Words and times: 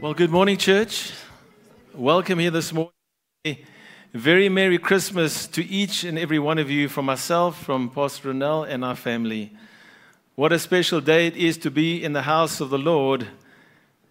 Well, 0.00 0.14
good 0.14 0.30
morning, 0.30 0.56
church. 0.58 1.10
Welcome 1.92 2.38
here 2.38 2.52
this 2.52 2.72
morning. 2.72 2.92
Very 4.14 4.48
Merry 4.48 4.78
Christmas 4.78 5.48
to 5.48 5.64
each 5.64 6.04
and 6.04 6.16
every 6.16 6.38
one 6.38 6.58
of 6.58 6.70
you 6.70 6.88
from 6.88 7.04
myself, 7.04 7.60
from 7.64 7.90
Pastor 7.90 8.32
Ronelle, 8.32 8.68
and 8.68 8.84
our 8.84 8.94
family. 8.94 9.56
What 10.36 10.52
a 10.52 10.60
special 10.60 11.00
day 11.00 11.26
it 11.26 11.36
is 11.36 11.58
to 11.58 11.70
be 11.72 12.04
in 12.04 12.12
the 12.12 12.22
house 12.22 12.60
of 12.60 12.70
the 12.70 12.78
Lord. 12.78 13.26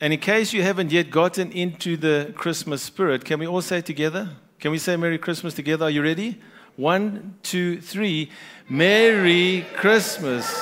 And 0.01 0.11
in 0.11 0.19
case 0.19 0.51
you 0.51 0.61
haven't 0.61 0.91
yet 0.91 1.09
gotten 1.09 1.53
into 1.53 1.95
the 1.95 2.33
Christmas 2.35 2.83
spirit, 2.83 3.23
can 3.23 3.39
we 3.39 3.47
all 3.47 3.61
say 3.61 3.79
together? 3.79 4.31
Can 4.59 4.71
we 4.71 4.79
say 4.79 4.97
Merry 4.97 5.17
Christmas 5.17 5.53
together? 5.53 5.85
Are 5.85 5.89
you 5.89 6.03
ready? 6.03 6.41
One, 6.75 7.35
two, 7.43 7.79
three. 7.79 8.29
Merry 8.67 9.65
Christmas. 9.77 10.53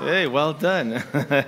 Hey, 0.00 0.26
well 0.26 0.54
done. 0.54 1.04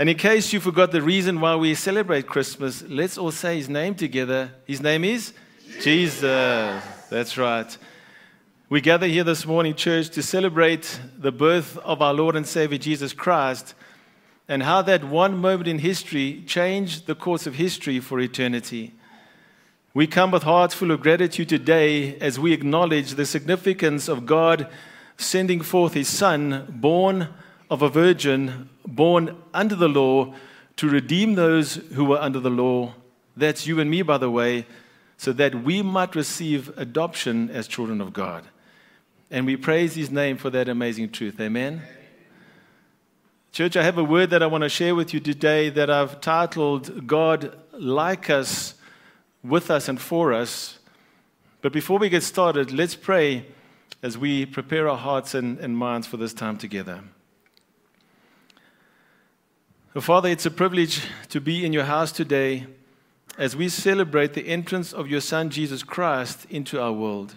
and 0.00 0.08
in 0.08 0.16
case 0.16 0.50
you 0.50 0.60
forgot 0.60 0.92
the 0.92 1.02
reason 1.02 1.42
why 1.42 1.56
we 1.56 1.74
celebrate 1.74 2.26
Christmas, 2.26 2.82
let's 2.88 3.18
all 3.18 3.30
say 3.30 3.56
his 3.56 3.68
name 3.68 3.94
together. 3.94 4.50
His 4.64 4.80
name 4.80 5.04
is 5.04 5.34
Jesus. 5.62 5.84
Jesus. 5.84 6.82
That's 7.10 7.36
right. 7.36 7.76
We 8.70 8.80
gather 8.80 9.06
here 9.06 9.24
this 9.24 9.44
morning, 9.44 9.74
church, 9.74 10.08
to 10.10 10.22
celebrate 10.22 10.98
the 11.18 11.30
birth 11.30 11.76
of 11.76 12.00
our 12.00 12.14
Lord 12.14 12.34
and 12.34 12.46
Savior 12.46 12.78
Jesus 12.78 13.12
Christ 13.12 13.74
and 14.48 14.62
how 14.62 14.80
that 14.80 15.04
one 15.04 15.36
moment 15.36 15.68
in 15.68 15.80
history 15.80 16.44
changed 16.46 17.06
the 17.06 17.14
course 17.14 17.46
of 17.46 17.56
history 17.56 18.00
for 18.00 18.18
eternity. 18.20 18.94
We 19.92 20.06
come 20.06 20.30
with 20.30 20.44
hearts 20.44 20.72
full 20.72 20.92
of 20.92 21.02
gratitude 21.02 21.50
today 21.50 22.16
as 22.20 22.40
we 22.40 22.54
acknowledge 22.54 23.16
the 23.16 23.26
significance 23.26 24.08
of 24.08 24.24
God 24.24 24.66
sending 25.18 25.60
forth 25.60 25.92
His 25.92 26.08
Son, 26.08 26.64
born 26.70 27.28
of 27.70 27.82
a 27.82 27.88
virgin, 27.88 28.68
born 28.86 29.36
under 29.54 29.76
the 29.76 29.88
law, 29.88 30.34
to 30.76 30.88
redeem 30.88 31.36
those 31.36 31.76
who 31.94 32.04
were 32.04 32.18
under 32.18 32.40
the 32.40 32.50
law. 32.50 32.94
That's 33.36 33.66
you 33.66 33.78
and 33.80 33.90
me, 33.90 34.02
by 34.02 34.18
the 34.18 34.30
way, 34.30 34.66
so 35.16 35.32
that 35.34 35.62
we 35.62 35.80
might 35.80 36.14
receive 36.14 36.76
adoption 36.76 37.48
as 37.50 37.68
children 37.68 38.00
of 38.00 38.12
God. 38.12 38.44
And 39.30 39.46
we 39.46 39.56
praise 39.56 39.94
His 39.94 40.10
name 40.10 40.36
for 40.36 40.50
that 40.50 40.68
amazing 40.68 41.10
truth. 41.10 41.40
Amen. 41.40 41.82
Church, 43.52 43.76
I 43.76 43.84
have 43.84 43.98
a 43.98 44.04
word 44.04 44.30
that 44.30 44.42
I 44.42 44.46
want 44.46 44.62
to 44.62 44.68
share 44.68 44.94
with 44.94 45.14
you 45.14 45.20
today 45.20 45.70
that 45.70 45.90
I've 45.90 46.20
titled 46.20 47.06
God 47.06 47.56
Like 47.72 48.30
Us 48.30 48.74
with 49.42 49.70
us 49.70 49.88
and 49.88 50.00
for 50.00 50.32
us. 50.32 50.78
But 51.62 51.72
before 51.72 51.98
we 51.98 52.08
get 52.08 52.22
started, 52.22 52.72
let's 52.72 52.94
pray 52.94 53.46
as 54.02 54.16
we 54.16 54.46
prepare 54.46 54.88
our 54.88 54.96
hearts 54.96 55.34
and, 55.34 55.58
and 55.58 55.76
minds 55.76 56.06
for 56.06 56.16
this 56.16 56.32
time 56.32 56.56
together. 56.56 57.02
Father, 59.98 60.28
it's 60.28 60.46
a 60.46 60.52
privilege 60.52 61.02
to 61.30 61.40
be 61.40 61.66
in 61.66 61.72
your 61.72 61.84
house 61.84 62.12
today 62.12 62.64
as 63.36 63.56
we 63.56 63.68
celebrate 63.68 64.34
the 64.34 64.46
entrance 64.46 64.92
of 64.92 65.08
your 65.08 65.20
Son, 65.20 65.50
Jesus 65.50 65.82
Christ, 65.82 66.46
into 66.48 66.80
our 66.80 66.92
world. 66.92 67.34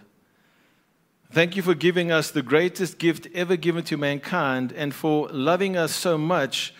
Thank 1.31 1.55
you 1.55 1.63
for 1.63 1.73
giving 1.73 2.11
us 2.11 2.29
the 2.29 2.43
greatest 2.43 2.99
gift 2.99 3.27
ever 3.33 3.55
given 3.55 3.83
to 3.85 3.97
mankind 3.97 4.71
and 4.71 4.93
for 4.93 5.29
loving 5.29 5.75
us 5.75 5.95
so 5.95 6.15
much 6.15 6.75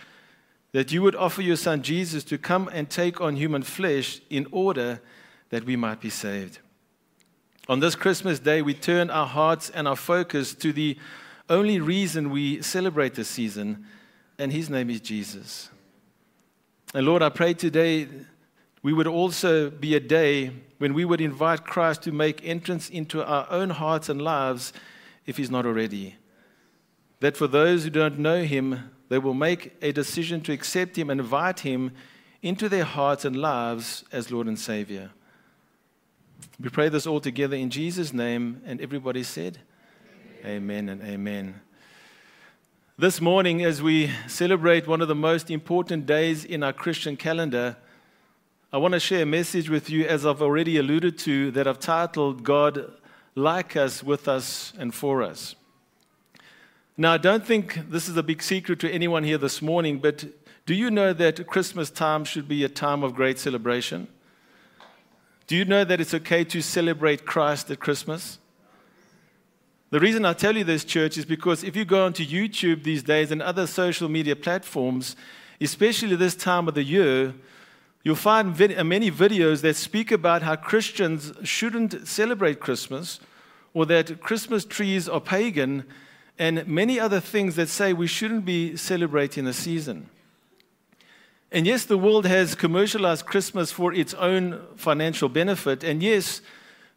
that 0.74 0.92
you 0.92 1.02
would 1.02 1.16
offer 1.16 1.42
your 1.42 1.58
Son 1.58 1.82
Jesus 1.82 2.24
to 2.26 2.38
come 2.38 2.70
and 2.72 2.88
take 2.88 3.20
on 3.20 3.36
human 3.36 3.64
flesh 3.64 4.22
in 4.30 4.46
order 4.52 5.02
that 5.50 5.66
we 5.66 5.76
might 5.76 6.00
be 6.00 6.10
saved. 6.12 6.60
On 7.68 7.80
this 7.80 7.96
Christmas 7.96 8.38
day, 8.38 8.62
we 8.62 8.76
turn 8.76 9.10
our 9.10 9.28
hearts 9.28 9.72
and 9.72 9.88
our 9.88 9.96
focus 9.96 10.54
to 10.54 10.72
the 10.72 11.00
only 11.50 11.80
reason 11.80 12.30
we 12.30 12.62
celebrate 12.62 13.16
this 13.16 13.28
season, 13.28 13.88
and 14.38 14.52
his 14.52 14.70
name 14.70 14.90
is 14.90 15.00
Jesus. 15.00 15.70
And 16.94 17.06
Lord, 17.06 17.22
I 17.22 17.30
pray 17.30 17.54
today 17.54 18.08
we 18.84 18.94
would 18.94 19.08
also 19.08 19.70
be 19.70 19.96
a 19.96 20.00
day 20.00 20.52
when 20.78 20.94
we 20.94 21.06
would 21.06 21.22
invite 21.22 21.64
Christ 21.64 22.04
to 22.04 22.12
make 22.12 22.46
entrance 22.46 22.90
into 22.90 23.24
our 23.24 23.48
own 23.50 23.70
hearts 23.70 24.10
and 24.10 24.22
lives 24.22 24.74
if 25.26 25.38
he's 25.38 25.50
not 25.50 25.66
already. 25.66 26.18
That 27.22 27.38
for 27.38 27.48
those 27.48 27.86
who 27.86 27.90
don't 27.90 28.20
know 28.20 28.44
him, 28.44 28.92
they 29.08 29.18
will 29.18 29.34
make 29.34 29.74
a 29.82 29.94
decision 29.94 30.42
to 30.42 30.52
accept 30.52 30.98
him 30.98 31.10
and 31.10 31.22
invite 31.22 31.62
him 31.62 31.92
into 32.42 32.68
their 32.68 32.84
hearts 32.84 33.24
and 33.24 33.38
lives 33.38 34.04
as 34.12 34.30
Lord 34.30 34.48
and 34.48 34.60
Savior. 34.60 35.12
We 36.60 36.70
pray 36.70 36.90
this 36.90 37.08
all 37.08 37.22
together 37.22 37.56
in 37.56 37.70
Jesus' 37.70 38.12
name, 38.12 38.62
and 38.66 38.82
everybody 38.82 39.24
said, 39.24 39.60
Amen, 40.44 40.90
amen 40.90 40.90
and 40.90 41.02
amen. 41.04 41.62
This 42.96 43.20
morning, 43.20 43.64
as 43.64 43.82
we 43.82 44.12
celebrate 44.28 44.86
one 44.86 45.02
of 45.02 45.08
the 45.08 45.16
most 45.16 45.50
important 45.50 46.06
days 46.06 46.46
in 46.46 46.62
our 46.62 46.72
Christian 46.72 47.18
calendar, 47.18 47.76
I 48.72 48.78
want 48.78 48.94
to 48.94 49.00
share 49.00 49.24
a 49.24 49.26
message 49.26 49.68
with 49.68 49.90
you, 49.90 50.06
as 50.06 50.28
I've 50.28 50.44
already 50.44 50.78
alluded 50.78 51.18
to, 51.20 51.50
that 51.52 51.68
I've 51.68 51.80
titled 51.80 52.44
God 52.44 52.94
Like 53.34 53.76
Us, 53.76 54.04
With 54.04 54.28
Us, 54.28 54.74
and 54.78 54.94
For 54.94 55.24
Us. 55.24 55.56
Now, 56.96 57.14
I 57.14 57.18
don't 57.18 57.44
think 57.44 57.90
this 57.90 58.08
is 58.08 58.16
a 58.16 58.22
big 58.22 58.44
secret 58.44 58.80
to 58.82 58.92
anyone 58.92 59.24
here 59.24 59.40
this 59.40 59.60
morning, 59.60 59.98
but 59.98 60.26
do 60.68 60.76
you 60.76 60.92
know 60.92 61.14
that 61.14 61.48
Christmas 61.48 61.90
time 61.90 62.24
should 62.24 62.48
be 62.48 62.64
a 62.64 62.70
time 62.70 63.02
of 63.02 63.16
great 63.16 63.40
celebration? 63.40 64.08
Do 65.48 65.56
you 65.56 65.66
know 65.66 65.84
that 65.84 66.00
it's 66.00 66.14
okay 66.14 66.44
to 66.44 66.62
celebrate 66.62 67.26
Christ 67.26 67.72
at 67.72 67.80
Christmas? 67.80 68.38
The 69.94 70.00
reason 70.00 70.26
I 70.26 70.34
tell 70.34 70.58
you 70.58 70.64
this, 70.64 70.84
church, 70.84 71.20
is 71.20 71.26
because 71.26 71.64
if 71.64 71.76
you 71.76 71.86
go 71.86 72.04
onto 72.08 72.26
YouTube 72.26 72.82
these 72.82 73.04
days 73.04 73.30
and 73.30 73.44
other 73.44 73.68
social 73.68 74.10
media 74.10 74.36
platforms, 74.36 75.16
especially 75.62 76.16
this 76.16 76.34
time 76.34 76.68
of 76.68 76.74
the 76.74 76.82
year, 76.82 77.36
you'll 78.02 78.16
find 78.16 78.56
vid- 78.56 78.76
uh, 78.76 78.84
many 78.84 79.12
videos 79.12 79.62
that 79.62 79.76
speak 79.76 80.12
about 80.12 80.42
how 80.42 80.56
Christians 80.56 81.32
shouldn't 81.44 82.08
celebrate 82.08 82.60
Christmas 82.60 83.20
or 83.76 83.86
that 83.86 84.20
Christmas 84.20 84.66
trees 84.66 85.08
are 85.08 85.22
pagan 85.22 85.84
and 86.40 86.68
many 86.68 87.00
other 87.00 87.20
things 87.20 87.56
that 87.58 87.70
say 87.70 87.94
we 87.94 88.08
shouldn't 88.08 88.46
be 88.46 88.76
celebrating 88.76 89.46
the 89.46 89.54
season. 89.54 90.10
And 91.52 91.68
yes, 91.68 91.86
the 91.86 92.00
world 92.00 92.26
has 92.26 92.56
commercialized 92.56 93.28
Christmas 93.28 93.72
for 93.72 93.94
its 93.94 94.16
own 94.16 94.60
financial 94.76 95.30
benefit. 95.30 95.84
And 95.84 96.02
yes, 96.02 96.42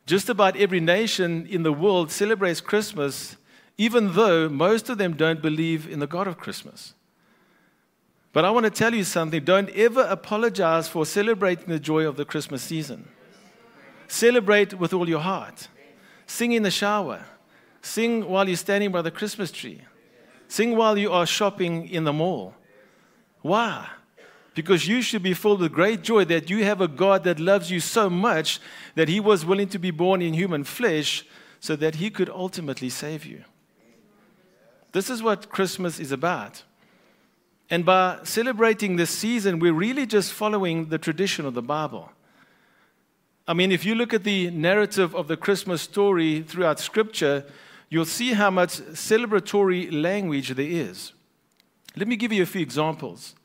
just 0.07 0.29
about 0.29 0.57
every 0.57 0.81
nation 0.81 1.47
in 1.47 1.65
the 1.65 1.73
world 1.73 2.11
celebrates 2.11 2.61
Christmas, 2.61 3.37
even 3.77 4.15
though 4.15 4.49
most 4.49 4.89
of 4.89 4.99
them 4.99 5.15
don't 5.15 5.43
believe 5.43 5.89
in 5.89 5.99
the 5.99 6.07
God 6.07 6.29
of 6.29 6.39
Christmas. 6.39 6.95
But 8.33 8.45
I 8.45 8.51
want 8.51 8.65
to 8.65 8.71
tell 8.71 8.95
you 8.95 9.03
something 9.03 9.45
don't 9.45 9.71
ever 9.71 10.03
apologize 10.03 10.89
for 10.89 11.05
celebrating 11.05 11.67
the 11.67 11.81
joy 11.81 12.07
of 12.07 12.17
the 12.17 12.25
Christmas 12.25 12.63
season. 12.63 13.09
Celebrate 14.09 14.75
with 14.75 14.93
all 14.93 15.09
your 15.09 15.21
heart. 15.21 15.69
Sing 16.27 16.53
in 16.53 16.63
the 16.63 16.71
shower. 16.71 17.25
Sing 17.83 18.29
while 18.29 18.47
you're 18.47 18.57
standing 18.57 18.93
by 18.93 19.03
the 19.03 19.11
Christmas 19.11 19.51
tree. 19.51 19.81
Sing 20.49 20.77
while 20.77 20.97
you 20.97 21.13
are 21.13 21.27
shopping 21.27 21.89
in 21.89 22.05
the 22.05 22.13
mall. 22.13 22.55
Why? 23.41 23.89
Because 24.57 24.89
you 24.89 25.03
should 25.03 25.23
be 25.23 25.35
filled 25.35 25.61
with 25.61 25.71
great 25.71 26.03
joy 26.03 26.25
that 26.25 26.49
you 26.49 26.65
have 26.65 26.81
a 26.81 26.89
God 26.89 27.25
that 27.25 27.39
loves 27.39 27.71
you 27.71 27.79
so 27.79 28.09
much 28.09 28.59
that 28.95 29.07
he 29.07 29.21
was 29.21 29.45
willing 29.45 29.69
to 29.69 29.79
be 29.79 29.91
born 29.91 30.23
in 30.23 30.33
human 30.33 30.65
flesh 30.65 31.27
so 31.61 31.77
that 31.77 31.97
he 31.97 32.09
could 32.09 32.31
ultimately 32.31 32.89
save 32.89 33.27
you. 33.27 33.45
This 34.93 35.11
is 35.11 35.23
what 35.23 35.51
Christmas 35.51 36.01
is 36.01 36.11
about. 36.11 36.63
And 37.69 37.85
by 37.85 38.21
celebrating 38.23 38.97
this 38.97 39.11
season, 39.11 39.59
we're 39.59 39.75
really 39.75 40.07
just 40.07 40.33
following 40.33 40.89
the 40.89 40.99
tradition 40.99 41.45
of 41.45 41.53
the 41.53 41.61
Bible. 41.61 42.11
I 43.47 43.53
mean, 43.53 43.71
if 43.71 43.85
you 43.85 43.95
look 43.95 44.15
at 44.15 44.25
the 44.25 44.51
narrative 44.51 45.15
of 45.15 45.29
the 45.29 45.37
Christmas 45.37 45.83
story 45.83 46.41
throughout 46.41 46.81
Scripture, 46.81 47.45
you'll 47.91 48.07
see 48.07 48.33
how 48.33 48.51
much 48.51 48.79
celebratory 48.93 49.93
language 49.93 50.49
there 50.51 50.67
is. 50.67 51.13
Let 51.95 52.09
me 52.09 52.17
give 52.17 52.33
you 52.33 52.43
a 52.43 52.47
few 52.47 52.63
examples. 52.63 53.36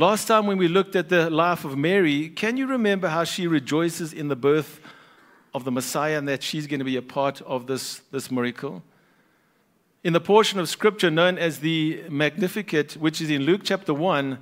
Last 0.00 0.28
time, 0.28 0.46
when 0.46 0.56
we 0.56 0.66
looked 0.66 0.96
at 0.96 1.10
the 1.10 1.28
life 1.28 1.66
of 1.66 1.76
Mary, 1.76 2.30
can 2.30 2.56
you 2.56 2.66
remember 2.66 3.08
how 3.08 3.24
she 3.24 3.46
rejoices 3.46 4.14
in 4.14 4.28
the 4.28 4.34
birth 4.34 4.80
of 5.52 5.64
the 5.64 5.70
Messiah 5.70 6.16
and 6.16 6.26
that 6.26 6.42
she's 6.42 6.66
going 6.66 6.78
to 6.78 6.86
be 6.86 6.96
a 6.96 7.02
part 7.02 7.42
of 7.42 7.66
this, 7.66 7.98
this 8.10 8.30
miracle? 8.30 8.82
In 10.02 10.14
the 10.14 10.20
portion 10.20 10.58
of 10.58 10.70
scripture 10.70 11.10
known 11.10 11.36
as 11.36 11.58
the 11.58 12.02
Magnificat, 12.08 12.94
which 12.94 13.20
is 13.20 13.28
in 13.28 13.42
Luke 13.42 13.60
chapter 13.62 13.92
1, 13.92 14.38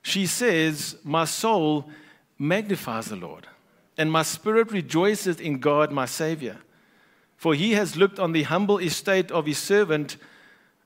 she 0.00 0.24
says, 0.24 0.96
My 1.04 1.26
soul 1.26 1.90
magnifies 2.38 3.04
the 3.04 3.16
Lord, 3.16 3.46
and 3.98 4.10
my 4.10 4.22
spirit 4.22 4.72
rejoices 4.72 5.38
in 5.38 5.58
God 5.58 5.92
my 5.92 6.06
Savior. 6.06 6.56
For 7.36 7.52
he 7.52 7.72
has 7.72 7.94
looked 7.94 8.18
on 8.18 8.32
the 8.32 8.44
humble 8.44 8.78
estate 8.78 9.30
of 9.30 9.44
his 9.44 9.58
servant. 9.58 10.16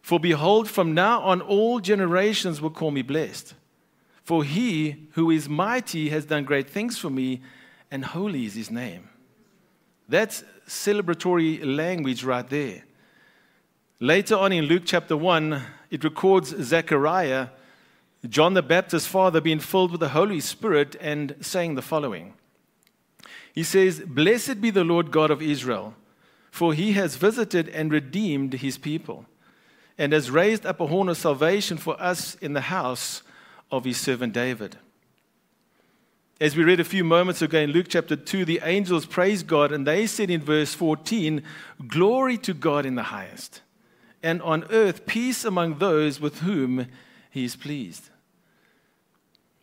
For 0.02 0.18
behold, 0.18 0.68
from 0.68 0.92
now 0.92 1.20
on 1.20 1.40
all 1.40 1.78
generations 1.78 2.60
will 2.60 2.70
call 2.70 2.90
me 2.90 3.02
blessed. 3.02 3.54
For 4.28 4.44
he 4.44 5.08
who 5.12 5.30
is 5.30 5.48
mighty 5.48 6.10
has 6.10 6.26
done 6.26 6.44
great 6.44 6.68
things 6.68 6.98
for 6.98 7.08
me, 7.08 7.40
and 7.90 8.04
holy 8.04 8.44
is 8.44 8.54
his 8.56 8.70
name. 8.70 9.08
That's 10.06 10.44
celebratory 10.66 11.64
language 11.64 12.24
right 12.24 12.46
there. 12.46 12.84
Later 14.00 14.36
on 14.36 14.52
in 14.52 14.66
Luke 14.66 14.82
chapter 14.84 15.16
1, 15.16 15.62
it 15.90 16.04
records 16.04 16.54
Zechariah. 16.62 17.48
John 18.28 18.52
the 18.52 18.60
Baptist's 18.60 19.08
father, 19.08 19.40
being 19.40 19.60
filled 19.60 19.92
with 19.92 20.00
the 20.00 20.10
Holy 20.10 20.40
Spirit 20.40 20.94
and 21.00 21.34
saying 21.40 21.76
the 21.76 21.80
following 21.80 22.34
He 23.54 23.62
says, 23.62 24.00
Blessed 24.00 24.60
be 24.60 24.68
the 24.68 24.84
Lord 24.84 25.10
God 25.10 25.30
of 25.30 25.40
Israel, 25.40 25.94
for 26.50 26.74
he 26.74 26.92
has 26.92 27.16
visited 27.16 27.70
and 27.70 27.90
redeemed 27.90 28.52
his 28.52 28.76
people, 28.76 29.24
and 29.96 30.12
has 30.12 30.30
raised 30.30 30.66
up 30.66 30.80
a 30.80 30.88
horn 30.88 31.08
of 31.08 31.16
salvation 31.16 31.78
for 31.78 31.98
us 31.98 32.34
in 32.42 32.52
the 32.52 32.68
house 32.68 33.22
of 33.70 33.84
his 33.84 33.98
servant 33.98 34.32
David. 34.32 34.76
As 36.40 36.56
we 36.56 36.62
read 36.62 36.78
a 36.78 36.84
few 36.84 37.02
moments 37.02 37.42
ago 37.42 37.58
in 37.58 37.70
Luke 37.70 37.86
chapter 37.88 38.14
2, 38.14 38.44
the 38.44 38.60
angels 38.62 39.06
praised 39.06 39.46
God, 39.46 39.72
and 39.72 39.86
they 39.86 40.06
said 40.06 40.30
in 40.30 40.40
verse 40.40 40.72
14, 40.72 41.42
Glory 41.88 42.38
to 42.38 42.54
God 42.54 42.86
in 42.86 42.94
the 42.94 43.02
highest, 43.04 43.60
and 44.22 44.40
on 44.42 44.64
earth 44.70 45.04
peace 45.04 45.44
among 45.44 45.78
those 45.78 46.20
with 46.20 46.40
whom 46.40 46.86
he 47.30 47.44
is 47.44 47.56
pleased. 47.56 48.10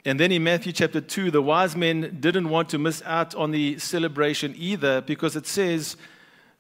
And 0.04 0.20
then 0.20 0.32
in 0.32 0.44
Matthew 0.44 0.72
chapter 0.72 1.02
2, 1.02 1.32
the 1.32 1.42
wise 1.42 1.76
men 1.76 2.18
didn't 2.20 2.50
want 2.50 2.70
to 2.70 2.78
miss 2.78 3.02
out 3.06 3.34
on 3.34 3.52
the 3.52 3.80
celebration 3.80 4.54
either 4.58 5.02
because 5.02 5.36
it 5.36 5.48
says, 5.48 5.98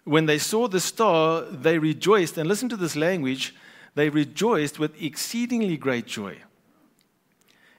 when 0.05 0.27
they 0.27 0.37
saw 0.37 0.67
the 0.67 0.79
star, 0.79 1.41
they 1.41 1.77
rejoiced. 1.77 2.37
And 2.37 2.47
listen 2.47 2.69
to 2.69 2.77
this 2.77 2.95
language 2.95 3.53
they 3.95 4.09
rejoiced 4.09 4.77
with 4.77 5.01
exceedingly 5.01 5.77
great 5.77 6.05
joy. 6.05 6.37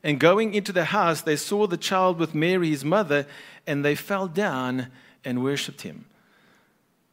And 0.03 0.21
going 0.21 0.55
into 0.55 0.73
the 0.73 0.87
house, 0.87 1.23
they 1.23 1.37
saw 1.37 1.67
the 1.67 1.77
child 1.77 2.19
with 2.19 2.35
Mary, 2.35 2.71
his 2.71 2.85
mother, 2.85 3.27
and 3.67 3.85
they 3.85 3.95
fell 3.95 4.29
down 4.29 4.89
and 5.25 5.43
worshiped 5.43 5.83
him. 5.83 6.05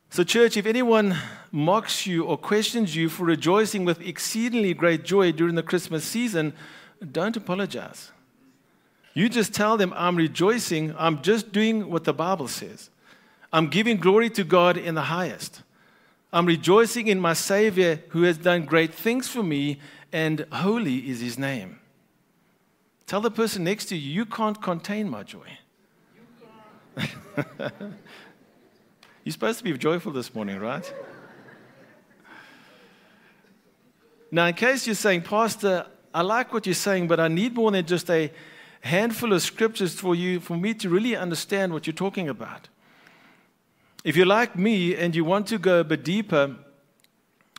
So, 0.09 0.24
church, 0.24 0.57
if 0.57 0.68
anyone 0.68 1.18
mocks 1.51 2.06
you 2.06 2.24
or 2.24 2.38
questions 2.38 2.95
you 2.95 3.09
for 3.09 3.24
rejoicing 3.24 3.83
with 3.83 4.00
exceedingly 4.00 4.75
great 4.75 5.03
joy 5.03 5.31
during 5.31 5.56
the 5.56 5.63
Christmas 5.63 6.03
season, 6.03 6.53
don't 7.12 7.35
apologize. 7.35 8.12
You 9.15 9.27
just 9.27 9.53
tell 9.53 9.75
them, 9.75 9.91
I'm 9.95 10.15
rejoicing, 10.15 10.94
I'm 10.97 11.24
just 11.24 11.51
doing 11.51 11.89
what 11.89 12.03
the 12.03 12.13
Bible 12.13 12.47
says. 12.47 12.91
I'm 13.51 13.68
giving 13.68 13.97
glory 13.97 14.30
to 14.31 14.44
God 14.44 14.77
in 14.77 14.95
the 14.95 15.03
highest. 15.03 15.63
I'm 16.31 16.45
rejoicing 16.45 17.07
in 17.07 17.19
my 17.19 17.33
Savior 17.33 18.01
who 18.09 18.24
has 18.24 18.38
done 18.38 18.65
great 18.65 18.94
things 18.94 19.27
for 19.27 19.44
me, 19.44 19.80
and 20.12 20.45
holy 20.51 21.09
is 21.09 21.21
his 21.21 21.38
name. 21.38 21.80
Tell 23.06 23.22
the 23.22 23.32
person 23.32 23.64
next 23.64 23.86
to 23.86 23.96
you, 23.96 24.12
you 24.12 24.26
can't 24.26 24.62
contain 24.62 25.10
my 25.10 25.24
joy. 25.24 25.48
You're 29.24 29.32
supposed 29.32 29.58
to 29.60 29.64
be 29.64 29.78
joyful 29.78 30.12
this 30.12 30.34
morning, 30.36 30.60
right? 30.60 30.94
Now, 34.32 34.48
in 34.48 34.54
case 34.56 34.88
you're 34.88 34.96
saying, 34.96 35.22
Pastor, 35.22 35.86
I 36.14 36.24
like 36.24 36.52
what 36.52 36.66
you're 36.66 36.74
saying, 36.74 37.08
but 37.08 37.20
I 37.20 37.28
need 37.28 37.54
more 37.54 37.72
than 37.72 37.86
just 37.86 38.10
a 38.10 38.32
handful 38.82 39.32
of 39.32 39.42
scriptures 39.44 39.94
for 39.94 40.16
you, 40.16 40.40
for 40.40 40.58
me 40.58 40.74
to 40.74 40.90
really 40.90 41.16
understand 41.16 41.72
what 41.72 41.88
you're 41.88 41.94
talking 41.94 42.28
about. 42.28 42.68
If 44.04 44.18
you're 44.18 44.26
like 44.26 44.58
me 44.58 44.96
and 44.96 45.16
you 45.16 45.24
want 45.24 45.48
to 45.48 45.58
go 45.58 45.80
a 45.80 45.84
bit 45.84 46.04
deeper, 46.04 46.56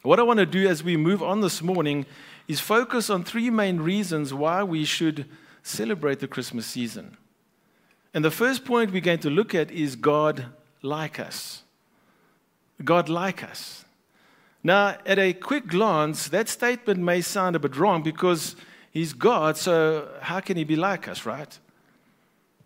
what 0.03 0.21
I 0.21 0.23
want 0.23 0.41
to 0.41 0.47
do 0.47 0.69
as 0.69 0.83
we 0.85 0.99
move 0.99 1.23
on 1.23 1.41
this 1.41 1.63
morning 1.63 2.05
is 2.47 2.61
focus 2.61 3.11
on 3.11 3.25
three 3.25 3.51
main 3.51 3.79
reasons 3.79 4.35
why 4.35 4.63
we 4.63 4.85
should 4.85 5.27
celebrate 5.63 6.21
the 6.21 6.29
Christmas 6.29 6.67
season. 6.67 7.17
And 8.13 8.25
the 8.25 8.31
first 8.31 8.65
point 8.65 8.93
we're 8.93 9.01
going 9.01 9.19
to 9.21 9.31
look 9.31 9.55
at 9.55 9.71
is 9.71 9.97
God 9.97 10.47
like 10.83 11.19
us. 11.19 11.63
God 12.83 13.09
like 13.09 13.43
us. 13.43 13.85
Now, 14.63 14.97
at 15.05 15.19
a 15.19 15.33
quick 15.33 15.67
glance, 15.67 16.29
that 16.29 16.49
statement 16.49 17.01
may 17.01 17.21
sound 17.21 17.57
a 17.57 17.59
bit 17.59 17.77
wrong 17.77 18.03
because 18.03 18.57
he's 18.91 19.13
God, 19.13 19.57
so 19.57 20.09
how 20.21 20.41
can 20.41 20.57
he 20.57 20.65
be 20.65 20.77
like 20.77 21.09
us, 21.09 21.27
right? 21.27 21.59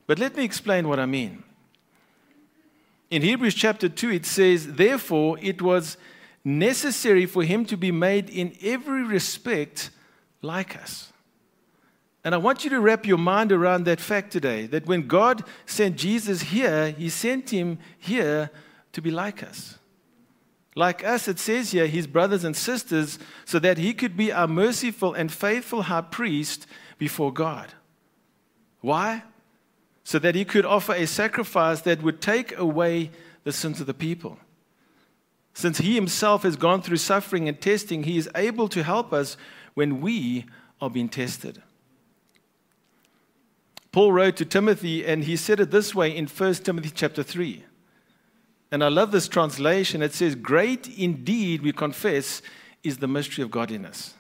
But 0.07 0.19
let 0.19 0.37
me 0.37 0.45
explain 0.45 0.89
what 0.89 1.01
I 1.01 1.07
mean. 1.07 1.43
In 3.11 3.23
Hebrews 3.23 3.55
chapter 3.55 3.89
2, 3.89 4.11
it 4.11 4.27
says, 4.27 4.75
Therefore, 4.75 5.39
it 5.41 5.63
was 5.63 5.97
necessary 6.49 7.27
for 7.27 7.43
him 7.43 7.65
to 7.67 7.77
be 7.77 7.93
made 7.93 8.31
in 8.31 8.57
every 8.63 9.03
respect 9.03 9.91
like 10.41 10.77
us. 10.77 11.13
And 12.25 12.35
I 12.35 12.39
want 12.39 12.65
you 12.65 12.71
to 12.71 12.81
wrap 12.81 13.07
your 13.07 13.19
mind 13.19 13.53
around 13.53 13.85
that 13.85 14.01
fact 14.01 14.33
today 14.33 14.67
that 14.67 14.87
when 14.87 15.07
God 15.07 15.45
sent 15.67 15.97
Jesus 15.97 16.43
here, 16.43 16.91
he 16.91 17.09
sent 17.09 17.51
him 17.51 17.79
here 17.99 18.51
to 18.93 19.03
be 19.03 19.11
like 19.11 19.43
us. 19.43 19.79
Like 20.75 21.05
us, 21.05 21.27
it 21.27 21.39
says 21.39 21.73
here, 21.73 21.87
his 21.87 22.07
brothers 22.07 22.45
and 22.45 22.57
sisters, 22.57 23.19
so 23.45 23.59
that 23.59 23.79
he 23.79 23.93
could 23.93 24.17
be 24.17 24.33
our 24.33 24.47
merciful 24.47 25.15
and 25.15 25.31
faithful 25.33 25.83
high 25.83 26.03
priest 26.03 26.67
before 26.99 27.33
God. 27.33 27.73
Why? 28.81 29.25
So 30.05 30.19
that 30.19 30.35
he 30.35 30.45
could 30.45 30.65
offer 30.65 30.95
a 30.95 31.07
sacrifice 31.07 31.81
that 31.83 32.03
would 32.03 32.21
take 32.21 32.57
away 32.57 33.11
the 33.45 33.53
sins 33.53 33.81
of 33.81 33.87
the 33.87 33.95
people. 33.95 34.39
Since 35.59 35.79
he 35.79 35.97
himself 35.97 36.45
has 36.45 36.55
gone 36.55 36.83
through 36.83 36.99
suffering 36.99 37.49
and 37.49 37.61
testing, 37.61 38.05
he 38.05 38.17
is 38.17 38.31
able 38.37 38.69
to 38.69 38.85
help 38.85 39.13
us 39.13 39.37
when 39.75 40.01
we 40.01 40.47
are 40.81 40.89
being 40.89 41.09
tested. 41.09 41.61
Paul 43.91 44.13
wrote 44.13 44.37
to 44.37 44.45
Timothy, 44.45 45.05
and 45.05 45.25
he 45.25 45.35
said 45.35 45.59
it 45.59 45.73
this 45.73 45.97
way 45.97 46.17
in 46.17 46.29
1 46.29 46.55
Timothy 46.55 46.93
chapter 46.95 47.25
3. 47.25 47.65
And 48.71 48.85
I 48.85 48.89
love 48.89 49.11
this 49.11 49.27
translation. 49.27 50.01
It 50.01 50.15
says, 50.15 50.37
Great 50.37 50.97
indeed, 50.97 51.63
we 51.63 51.73
confess, 51.73 52.41
is 52.85 52.99
the 52.99 53.09
mystery 53.09 53.43
of 53.43 53.51
godliness. 53.51 54.15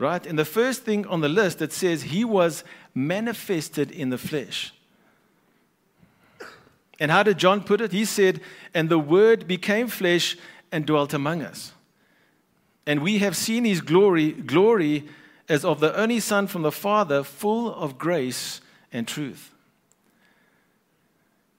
Right? 0.00 0.26
And 0.26 0.36
the 0.36 0.44
first 0.44 0.82
thing 0.82 1.06
on 1.06 1.20
the 1.20 1.28
list, 1.28 1.62
it 1.62 1.72
says, 1.72 2.02
He 2.02 2.24
was 2.24 2.64
manifested 2.92 3.92
in 3.92 4.10
the 4.10 4.18
flesh. 4.18 4.74
And 7.02 7.10
how 7.10 7.24
did 7.24 7.36
John 7.36 7.64
put 7.64 7.80
it? 7.80 7.90
He 7.90 8.04
said, 8.04 8.40
And 8.72 8.88
the 8.88 8.96
Word 8.96 9.48
became 9.48 9.88
flesh 9.88 10.36
and 10.70 10.86
dwelt 10.86 11.12
among 11.12 11.42
us. 11.42 11.72
And 12.86 13.02
we 13.02 13.18
have 13.18 13.36
seen 13.36 13.64
His 13.64 13.80
glory, 13.80 14.30
glory 14.30 15.08
as 15.48 15.64
of 15.64 15.80
the 15.80 15.92
only 15.98 16.20
Son 16.20 16.46
from 16.46 16.62
the 16.62 16.70
Father, 16.70 17.24
full 17.24 17.74
of 17.74 17.98
grace 17.98 18.60
and 18.92 19.08
truth. 19.08 19.50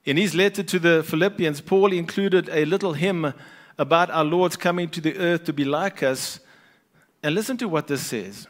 In 0.05 0.15
his 0.15 0.33
letter 0.33 0.63
to 0.63 0.79
the 0.79 1.03
Philippians, 1.03 1.59
Paul 1.59 1.91
included 1.91 2.47
a 2.47 2.63
little 2.63 2.93
hymn 2.93 3.33
about 3.77 4.09
our 4.11 4.23
Lord's 4.23 4.55
coming 4.55 4.87
to 4.91 5.01
the 5.01 5.17
earth 5.17 5.43
to 5.43 5.51
be 5.51 5.65
like 5.65 6.01
us. 6.01 6.39
And 7.21 7.35
listen 7.35 7.57
to 7.57 7.67
what 7.67 7.87
this 7.87 8.05
says. 8.05 8.47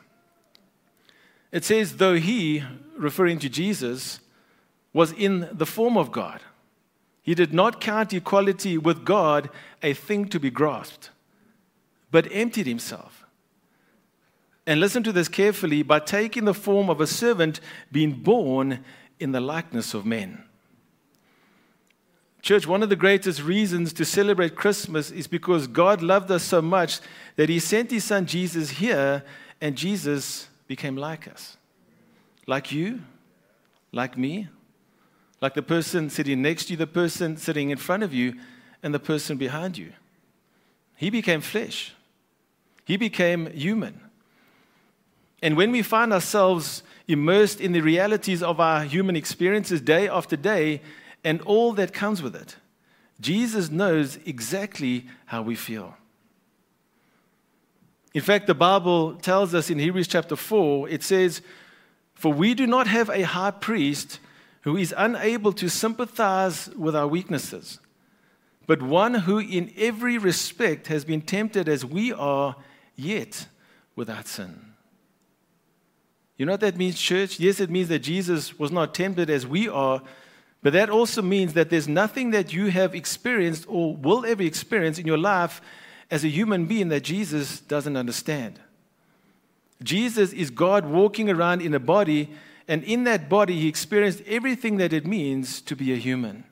It 1.51 1.65
says, 1.65 1.97
though 1.97 2.17
he, 2.17 2.63
referring 2.95 3.39
to 3.39 3.49
Jesus, 3.49 4.19
was 4.93 5.11
in 5.11 5.49
the 5.51 5.65
form 5.65 5.97
of 5.97 6.11
God, 6.11 6.39
he 7.23 7.33
did 7.33 7.53
not 7.53 7.79
count 7.79 8.13
equality 8.13 8.77
with 8.77 9.05
God 9.05 9.49
a 9.81 9.93
thing 9.93 10.27
to 10.27 10.39
be 10.39 10.51
grasped, 10.51 11.09
but 12.11 12.27
emptied 12.31 12.67
himself. 12.67 13.25
And 14.67 14.79
listen 14.79 15.03
to 15.03 15.11
this 15.11 15.29
carefully 15.29 15.83
by 15.83 15.99
taking 15.99 16.45
the 16.45 16.53
form 16.53 16.89
of 16.89 17.01
a 17.01 17.07
servant, 17.07 17.61
being 17.91 18.11
born 18.11 18.83
in 19.19 19.31
the 19.31 19.41
likeness 19.41 19.93
of 19.93 20.05
men. 20.05 20.43
Church, 22.41 22.67
one 22.67 22.83
of 22.83 22.89
the 22.89 22.97
greatest 22.97 23.41
reasons 23.41 23.93
to 23.93 24.03
celebrate 24.03 24.55
Christmas 24.55 25.09
is 25.09 25.27
because 25.27 25.65
God 25.65 26.01
loved 26.01 26.29
us 26.29 26.43
so 26.43 26.61
much 26.61 26.99
that 27.37 27.47
He 27.47 27.57
sent 27.57 27.89
His 27.89 28.03
Son 28.03 28.25
Jesus 28.25 28.69
here, 28.69 29.23
and 29.61 29.77
Jesus 29.77 30.49
became 30.67 30.97
like 30.97 31.25
us. 31.25 31.55
Like 32.45 32.73
you, 32.73 33.01
like 33.93 34.17
me, 34.17 34.49
like 35.43 35.55
the 35.55 35.61
person 35.61 36.09
sitting 36.09 36.41
next 36.41 36.65
to 36.65 36.71
you, 36.71 36.77
the 36.77 36.87
person 36.87 37.35
sitting 37.35 37.69
in 37.69 37.77
front 37.77 38.01
of 38.01 38.13
you, 38.13 38.33
and 38.81 38.93
the 38.93 38.99
person 38.99 39.35
behind 39.35 39.77
you. 39.77 39.91
He 40.95 41.09
became 41.09 41.41
flesh, 41.41 41.93
He 42.85 42.95
became 42.95 43.51
human. 43.51 43.99
And 45.41 45.57
when 45.57 45.73
we 45.73 45.81
find 45.81 46.13
ourselves 46.13 46.81
immersed 47.09 47.59
in 47.59 47.73
the 47.73 47.81
realities 47.81 48.41
of 48.41 48.61
our 48.61 48.85
human 48.85 49.17
experiences 49.17 49.81
day 49.81 50.07
after 50.07 50.37
day, 50.37 50.81
and 51.25 51.41
all 51.41 51.73
that 51.73 51.91
comes 51.91 52.21
with 52.21 52.37
it. 52.37 52.55
Jesus 53.19 53.69
knows 53.69 54.17
exactly 54.25 55.07
how 55.25 55.41
we 55.41 55.55
feel. 55.55 55.97
In 58.13 58.21
fact, 58.21 58.47
the 58.47 58.55
Bible 58.55 59.15
tells 59.15 59.53
us 59.53 59.69
in 59.69 59.77
Hebrews 59.77 60.07
chapter 60.07 60.37
4, 60.37 60.87
it 60.87 61.03
says, 61.03 61.41
For 62.13 62.31
we 62.31 62.53
do 62.53 62.65
not 62.65 62.87
have 62.87 63.09
a 63.09 63.23
high 63.23 63.51
priest 63.51 64.19
who 64.63 64.77
is 64.77 64.93
unable 64.97 65.53
to 65.53 65.69
sympathize 65.69 66.69
with 66.69 66.95
our 66.95 67.07
weaknesses, 67.07 67.79
but 68.65 68.81
one 68.81 69.13
who 69.13 69.39
in 69.39 69.71
every 69.77 70.17
respect 70.17 70.87
has 70.87 71.05
been 71.05 71.21
tempted 71.21 71.67
as 71.69 71.85
we 71.85 72.11
are, 72.13 72.55
yet 72.95 73.47
without 73.95 74.27
sin. 74.27 74.73
You 76.37 76.45
know 76.45 76.53
what 76.53 76.61
that 76.61 76.77
means, 76.77 76.99
church? 76.99 77.39
Yes, 77.39 77.59
it 77.59 77.69
means 77.69 77.89
that 77.89 77.99
Jesus 77.99 78.57
was 78.57 78.71
not 78.71 78.93
tempted 78.95 79.29
as 79.29 79.45
we 79.45 79.67
are, 79.67 80.01
but 80.61 80.73
that 80.73 80.89
also 80.89 81.21
means 81.21 81.53
that 81.53 81.69
there's 81.69 81.87
nothing 81.89 82.31
that 82.31 82.53
you 82.53 82.67
have 82.67 82.95
experienced 82.95 83.65
or 83.67 83.95
will 83.95 84.25
ever 84.25 84.43
experience 84.43 84.97
in 84.97 85.05
your 85.05 85.17
life 85.17 85.61
as 86.09 86.23
a 86.23 86.29
human 86.29 86.65
being 86.65 86.87
that 86.89 87.03
Jesus 87.03 87.59
doesn't 87.59 87.97
understand. 87.97 88.59
Jesus 89.83 90.31
is 90.31 90.49
God 90.49 90.85
walking 90.85 91.29
around 91.29 91.61
in 91.61 91.73
a 91.73 91.79
body, 91.79 92.31
and 92.67 92.83
in 92.83 93.03
that 93.03 93.29
body, 93.29 93.59
he 93.59 93.67
experienced 93.67 94.21
everything 94.25 94.77
that 94.77 94.93
it 94.93 95.05
means 95.05 95.61
to 95.61 95.75
be 95.75 95.91
a 95.93 95.97
human. 95.97 96.45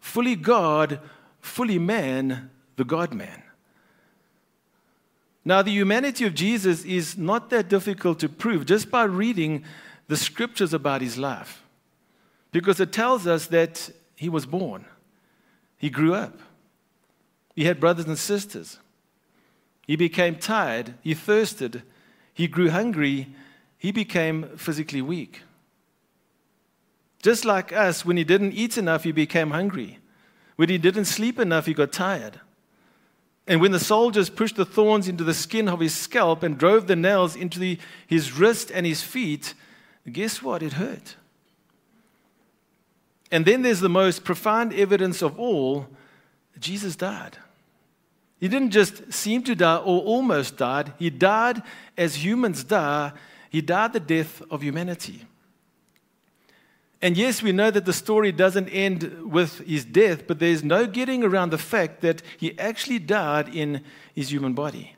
Fully 0.00 0.36
God, 0.36 1.00
fully 1.40 1.78
man, 1.78 2.50
the 2.76 2.84
God 2.84 3.12
man. 3.12 3.42
Now, 5.44 5.62
the 5.62 5.72
humanity 5.72 6.24
of 6.24 6.34
Jesus 6.34 6.84
is 6.84 7.18
not 7.18 7.50
that 7.50 7.68
difficult 7.68 8.20
to 8.20 8.28
prove 8.28 8.64
just 8.64 8.90
by 8.90 9.04
reading 9.04 9.64
the 10.08 10.16
scriptures 10.16 10.72
about 10.72 11.00
his 11.00 11.18
life, 11.18 11.62
because 12.52 12.80
it 12.80 12.92
tells 12.92 13.26
us 13.26 13.46
that 13.48 13.90
he 14.14 14.28
was 14.28 14.46
born, 14.46 14.84
he 15.78 15.90
grew 15.90 16.14
up, 16.14 16.38
he 17.56 17.64
had 17.64 17.80
brothers 17.80 18.06
and 18.06 18.18
sisters, 18.18 18.78
he 19.86 19.96
became 19.96 20.36
tired, 20.36 20.94
he 21.02 21.14
thirsted, 21.14 21.82
he 22.32 22.46
grew 22.46 22.70
hungry, 22.70 23.34
he 23.82 23.90
became 23.90 24.44
physically 24.56 25.02
weak. 25.02 25.42
Just 27.20 27.44
like 27.44 27.72
us, 27.72 28.04
when 28.04 28.16
he 28.16 28.22
didn't 28.22 28.52
eat 28.52 28.78
enough, 28.78 29.02
he 29.02 29.10
became 29.10 29.50
hungry. 29.50 29.98
When 30.54 30.68
he 30.68 30.78
didn't 30.78 31.06
sleep 31.06 31.40
enough, 31.40 31.66
he 31.66 31.74
got 31.74 31.90
tired. 31.90 32.38
And 33.48 33.60
when 33.60 33.72
the 33.72 33.80
soldiers 33.80 34.30
pushed 34.30 34.54
the 34.54 34.64
thorns 34.64 35.08
into 35.08 35.24
the 35.24 35.34
skin 35.34 35.68
of 35.68 35.80
his 35.80 35.96
scalp 35.96 36.44
and 36.44 36.56
drove 36.56 36.86
the 36.86 36.94
nails 36.94 37.34
into 37.34 37.58
the, 37.58 37.76
his 38.06 38.38
wrist 38.38 38.70
and 38.70 38.86
his 38.86 39.02
feet, 39.02 39.52
guess 40.12 40.40
what? 40.40 40.62
It 40.62 40.74
hurt. 40.74 41.16
And 43.32 43.44
then 43.44 43.62
there's 43.62 43.80
the 43.80 43.88
most 43.88 44.22
profound 44.22 44.72
evidence 44.74 45.22
of 45.22 45.40
all 45.40 45.88
Jesus 46.56 46.94
died. 46.94 47.36
He 48.38 48.46
didn't 48.46 48.70
just 48.70 49.12
seem 49.12 49.42
to 49.42 49.56
die 49.56 49.78
or 49.78 50.02
almost 50.02 50.56
died, 50.56 50.92
he 51.00 51.10
died 51.10 51.64
as 51.98 52.24
humans 52.24 52.62
die. 52.62 53.10
He 53.52 53.60
died 53.60 53.92
the 53.92 54.00
death 54.00 54.40
of 54.50 54.62
humanity. 54.62 55.26
And 57.02 57.18
yes, 57.18 57.42
we 57.42 57.52
know 57.52 57.70
that 57.70 57.84
the 57.84 57.92
story 57.92 58.32
doesn't 58.32 58.70
end 58.70 59.30
with 59.30 59.58
his 59.58 59.84
death, 59.84 60.26
but 60.26 60.38
there's 60.38 60.64
no 60.64 60.86
getting 60.86 61.22
around 61.22 61.50
the 61.50 61.58
fact 61.58 62.00
that 62.00 62.22
he 62.38 62.58
actually 62.58 62.98
died 62.98 63.54
in 63.54 63.82
his 64.14 64.32
human 64.32 64.54
body. 64.54 64.96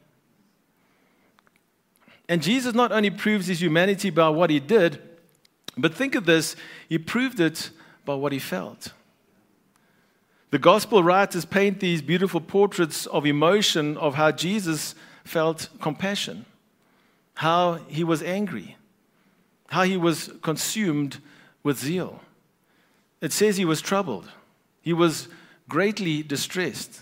And 2.28 2.44
Jesus 2.44 2.74
not 2.74 2.92
only 2.92 3.10
proves 3.10 3.48
his 3.48 3.60
humanity 3.60 4.10
by 4.10 4.28
what 4.28 4.50
he 4.50 4.60
did, 4.60 5.02
but 5.76 5.92
think 5.92 6.14
of 6.14 6.24
this, 6.24 6.54
he 6.88 6.96
proved 6.96 7.40
it 7.40 7.70
by 8.04 8.14
what 8.14 8.30
he 8.30 8.38
felt. 8.38 8.92
The 10.52 10.60
gospel 10.60 11.02
writers 11.02 11.44
paint 11.44 11.80
these 11.80 12.02
beautiful 12.02 12.40
portraits 12.40 13.06
of 13.06 13.26
emotion 13.26 13.96
of 13.96 14.14
how 14.14 14.30
Jesus 14.30 14.94
felt 15.24 15.70
compassion, 15.80 16.46
how 17.34 17.74
he 17.88 18.04
was 18.04 18.22
angry, 18.22 18.76
how 19.68 19.82
he 19.82 19.96
was 19.96 20.30
consumed 20.42 21.18
with 21.62 21.78
zeal. 21.78 22.20
It 23.20 23.32
says 23.32 23.56
he 23.56 23.64
was 23.64 23.80
troubled, 23.80 24.30
he 24.82 24.92
was 24.92 25.28
greatly 25.68 26.22
distressed, 26.22 27.00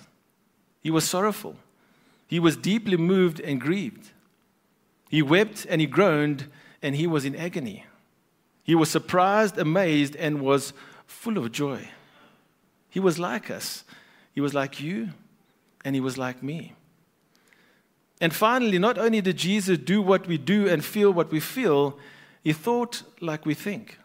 he 0.80 0.90
was 0.90 1.04
sorrowful, 1.04 1.56
he 2.26 2.40
was 2.40 2.56
deeply 2.56 2.96
moved 2.96 3.40
and 3.40 3.60
grieved. 3.60 4.10
He 5.10 5.20
wept 5.20 5.66
and 5.68 5.80
he 5.80 5.86
groaned, 5.86 6.46
and 6.80 6.96
he 6.96 7.06
was 7.06 7.26
in 7.26 7.36
agony. 7.36 7.84
He 8.64 8.74
was 8.74 8.90
surprised, 8.90 9.58
amazed, 9.58 10.16
and 10.16 10.40
was 10.40 10.72
full 11.06 11.36
of 11.36 11.52
joy. 11.52 11.88
He 12.88 12.98
was 12.98 13.18
like 13.18 13.50
us. 13.50 13.84
He 14.34 14.40
was 14.40 14.54
like 14.54 14.80
you, 14.80 15.10
and 15.84 15.94
he 15.94 16.00
was 16.00 16.16
like 16.16 16.42
me. 16.42 16.72
And 18.22 18.32
finally, 18.32 18.78
not 18.78 18.98
only 18.98 19.20
did 19.20 19.36
Jesus 19.36 19.78
do 19.78 20.00
what 20.00 20.28
we 20.28 20.38
do 20.38 20.68
and 20.68 20.84
feel 20.84 21.10
what 21.10 21.32
we 21.32 21.40
feel, 21.40 21.98
he 22.44 22.52
thought 22.52 23.02
like 23.20 23.44
we 23.44 23.52
think. 23.52 23.98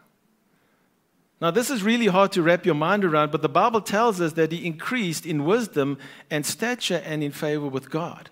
Now, 1.40 1.52
this 1.52 1.70
is 1.70 1.84
really 1.84 2.08
hard 2.08 2.32
to 2.32 2.42
wrap 2.42 2.66
your 2.66 2.74
mind 2.74 3.04
around, 3.04 3.30
but 3.30 3.42
the 3.42 3.48
Bible 3.48 3.80
tells 3.80 4.20
us 4.20 4.32
that 4.32 4.50
he 4.50 4.66
increased 4.66 5.24
in 5.24 5.44
wisdom 5.44 5.98
and 6.32 6.44
stature 6.44 7.00
and 7.06 7.22
in 7.22 7.30
favor 7.30 7.68
with 7.68 7.90
God. 7.90 8.30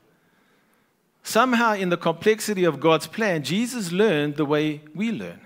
Somehow, 1.23 1.75
in 1.75 1.91
the 1.91 1.97
complexity 1.97 2.65
of 2.65 2.81
God's 2.81 3.07
plan, 3.07 3.45
Jesus 3.45 3.93
learned 3.93 4.35
the 4.35 4.45
way 4.45 4.83
we 4.93 5.13
learn. 5.13 5.41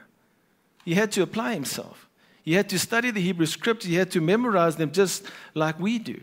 He 0.87 0.94
had 0.94 1.12
to 1.12 1.23
apply 1.23 1.52
himself. 1.52 2.09
He 2.42 2.54
had 2.54 2.70
to 2.70 2.78
study 2.78 3.11
the 3.11 3.20
Hebrew 3.20 3.44
scriptures, 3.44 3.90
he 3.90 3.97
had 3.97 4.11
to 4.12 4.23
memorize 4.23 4.76
them 4.76 4.90
just 4.90 5.26
like 5.54 5.78
we 5.78 5.99
do. 5.99 6.18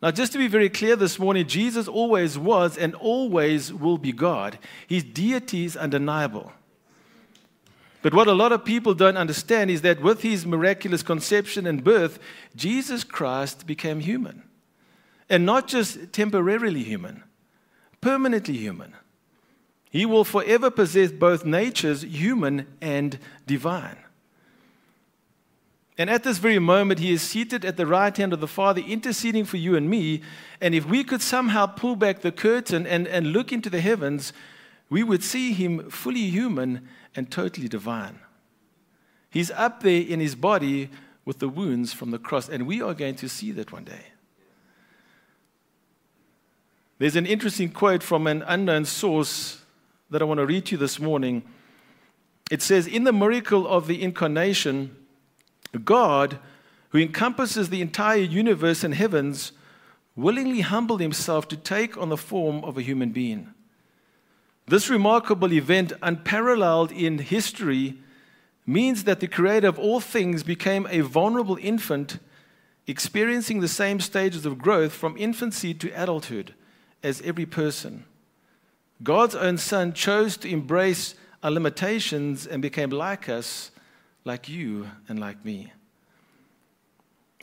Now, 0.00 0.12
just 0.12 0.32
to 0.32 0.38
be 0.38 0.46
very 0.46 0.68
clear 0.68 0.94
this 0.94 1.18
morning, 1.18 1.46
Jesus 1.46 1.88
always 1.88 2.38
was 2.38 2.78
and 2.78 2.94
always 2.94 3.72
will 3.72 3.98
be 3.98 4.12
God. 4.12 4.58
His 4.86 5.02
deity 5.02 5.64
is 5.64 5.76
undeniable. 5.76 6.52
But 8.00 8.14
what 8.14 8.28
a 8.28 8.32
lot 8.32 8.52
of 8.52 8.64
people 8.64 8.94
don't 8.94 9.16
understand 9.16 9.70
is 9.70 9.82
that 9.82 10.00
with 10.00 10.22
his 10.22 10.46
miraculous 10.46 11.02
conception 11.02 11.66
and 11.66 11.82
birth, 11.82 12.20
Jesus 12.54 13.02
Christ 13.02 13.66
became 13.66 13.98
human. 13.98 14.44
And 15.28 15.44
not 15.44 15.66
just 15.66 16.12
temporarily 16.12 16.84
human, 16.84 17.24
permanently 18.00 18.56
human. 18.56 18.94
He 19.90 20.06
will 20.06 20.24
forever 20.24 20.70
possess 20.70 21.10
both 21.10 21.44
natures, 21.44 22.02
human 22.02 22.66
and 22.80 23.18
divine. 23.46 23.96
And 25.98 26.08
at 26.08 26.22
this 26.22 26.38
very 26.38 26.60
moment, 26.60 27.00
he 27.00 27.10
is 27.10 27.22
seated 27.22 27.64
at 27.64 27.76
the 27.76 27.86
right 27.86 28.16
hand 28.16 28.32
of 28.32 28.38
the 28.38 28.46
Father, 28.46 28.80
interceding 28.80 29.44
for 29.44 29.56
you 29.56 29.74
and 29.74 29.90
me. 29.90 30.22
And 30.60 30.72
if 30.72 30.86
we 30.86 31.02
could 31.02 31.20
somehow 31.20 31.66
pull 31.66 31.96
back 31.96 32.20
the 32.20 32.30
curtain 32.30 32.86
and, 32.86 33.08
and 33.08 33.32
look 33.32 33.52
into 33.52 33.68
the 33.68 33.80
heavens, 33.80 34.32
we 34.88 35.02
would 35.02 35.24
see 35.24 35.52
him 35.52 35.90
fully 35.90 36.30
human 36.30 36.88
and 37.16 37.30
totally 37.32 37.66
divine. 37.66 38.20
He's 39.28 39.50
up 39.50 39.82
there 39.82 40.00
in 40.00 40.20
his 40.20 40.36
body 40.36 40.88
with 41.24 41.40
the 41.40 41.48
wounds 41.48 41.92
from 41.92 42.12
the 42.12 42.18
cross, 42.18 42.48
and 42.48 42.66
we 42.66 42.80
are 42.80 42.94
going 42.94 43.16
to 43.16 43.28
see 43.28 43.50
that 43.52 43.72
one 43.72 43.84
day. 43.84 44.06
There's 46.98 47.16
an 47.16 47.26
interesting 47.26 47.70
quote 47.70 48.04
from 48.04 48.26
an 48.28 48.42
unknown 48.46 48.84
source 48.84 49.62
that 50.10 50.22
I 50.22 50.24
want 50.24 50.38
to 50.38 50.46
read 50.46 50.66
to 50.66 50.72
you 50.72 50.78
this 50.78 50.98
morning. 50.98 51.42
It 52.50 52.62
says, 52.62 52.86
In 52.86 53.04
the 53.04 53.12
miracle 53.12 53.66
of 53.66 53.88
the 53.88 54.02
incarnation, 54.02 54.96
God, 55.84 56.38
who 56.90 56.98
encompasses 56.98 57.68
the 57.68 57.82
entire 57.82 58.16
universe 58.16 58.82
and 58.82 58.94
heavens, 58.94 59.52
willingly 60.16 60.60
humbled 60.60 61.00
himself 61.00 61.46
to 61.48 61.56
take 61.56 61.96
on 61.96 62.08
the 62.08 62.16
form 62.16 62.64
of 62.64 62.76
a 62.76 62.82
human 62.82 63.10
being. 63.10 63.52
This 64.66 64.90
remarkable 64.90 65.52
event, 65.52 65.92
unparalleled 66.02 66.92
in 66.92 67.18
history, 67.18 67.98
means 68.66 69.04
that 69.04 69.20
the 69.20 69.28
creator 69.28 69.68
of 69.68 69.78
all 69.78 70.00
things 70.00 70.42
became 70.42 70.86
a 70.90 71.00
vulnerable 71.00 71.56
infant, 71.60 72.18
experiencing 72.86 73.60
the 73.60 73.68
same 73.68 74.00
stages 74.00 74.44
of 74.44 74.58
growth 74.58 74.92
from 74.92 75.16
infancy 75.16 75.72
to 75.74 75.90
adulthood 75.90 76.54
as 77.02 77.22
every 77.22 77.46
person. 77.46 78.04
God's 79.02 79.34
own 79.34 79.56
Son 79.56 79.92
chose 79.92 80.36
to 80.38 80.48
embrace 80.48 81.14
our 81.42 81.50
limitations 81.50 82.46
and 82.46 82.60
became 82.60 82.90
like 82.90 83.28
us 83.28 83.70
like 84.28 84.48
you 84.48 84.86
and 85.08 85.18
like 85.18 85.44
me. 85.44 85.72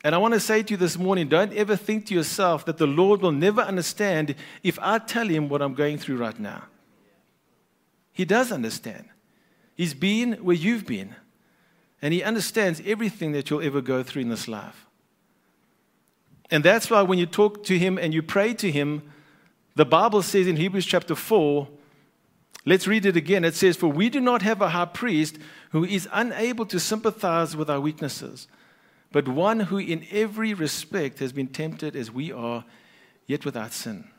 And 0.03 0.13
I 0.13 0.19
want 0.19 0.35
to 0.35 0.39
say 0.39 0.61
to 0.61 0.71
you 0.71 0.77
this 0.77 0.97
morning 0.97 1.27
don't 1.27 1.51
ever 1.53 1.75
think 1.75 2.05
to 2.05 2.13
yourself 2.13 2.63
that 2.65 2.77
the 2.77 2.85
Lord 2.85 3.21
will 3.21 3.31
never 3.31 3.61
understand 3.61 4.35
if 4.61 4.77
I 4.79 4.99
tell 4.99 5.27
him 5.27 5.49
what 5.49 5.63
I'm 5.63 5.73
going 5.73 5.97
through 5.97 6.17
right 6.17 6.39
now. 6.39 6.65
He 8.13 8.23
does 8.23 8.51
understand. 8.51 9.09
He's 9.75 9.95
been 9.95 10.33
where 10.35 10.55
you've 10.55 10.85
been, 10.85 11.15
and 12.01 12.13
He 12.13 12.23
understands 12.23 12.81
everything 12.85 13.33
that 13.33 13.49
you'll 13.49 13.61
ever 13.61 13.81
go 13.81 14.03
through 14.03 14.21
in 14.21 14.29
this 14.29 14.47
life. 14.47 14.85
And 16.49 16.63
that's 16.63 16.89
why 16.89 17.01
when 17.01 17.19
you 17.19 17.25
talk 17.25 17.63
to 17.65 17.77
Him 17.77 17.97
and 17.97 18.13
you 18.13 18.21
pray 18.23 18.53
to 18.53 18.71
Him, 18.71 19.01
the 19.75 19.85
Bible 19.85 20.21
says 20.21 20.47
in 20.47 20.55
Hebrews 20.55 20.85
chapter 20.85 21.15
4, 21.15 21.67
let's 22.65 22.87
read 22.87 23.05
it 23.05 23.15
again. 23.15 23.43
It 23.43 23.55
says, 23.55 23.77
For 23.77 23.87
we 23.87 24.09
do 24.09 24.19
not 24.19 24.41
have 24.41 24.61
a 24.61 24.69
high 24.69 24.85
priest 24.85 25.37
who 25.71 25.85
is 25.85 26.07
unable 26.11 26.65
to 26.67 26.79
sympathize 26.79 27.55
with 27.55 27.69
our 27.69 27.79
weaknesses, 27.79 28.47
but 29.11 29.27
one 29.27 29.61
who 29.61 29.77
in 29.77 30.05
every 30.11 30.53
respect 30.53 31.19
has 31.19 31.31
been 31.31 31.47
tempted 31.47 31.95
as 31.95 32.11
we 32.11 32.31
are, 32.31 32.65
yet 33.27 33.45
without 33.45 33.73
sin. 33.73 34.09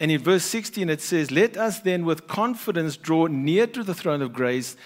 And 0.00 0.10
in 0.10 0.20
verse 0.20 0.44
16 0.44 0.90
it 0.90 1.00
says, 1.00 1.30
Let 1.30 1.56
us 1.56 1.80
then 1.80 2.04
with 2.04 2.26
confidence 2.26 2.96
draw 2.96 3.26
near 3.26 3.66
to 3.68 3.82
the 3.82 3.94
throne 3.94 4.22
of 4.22 4.32
grace 4.32 4.76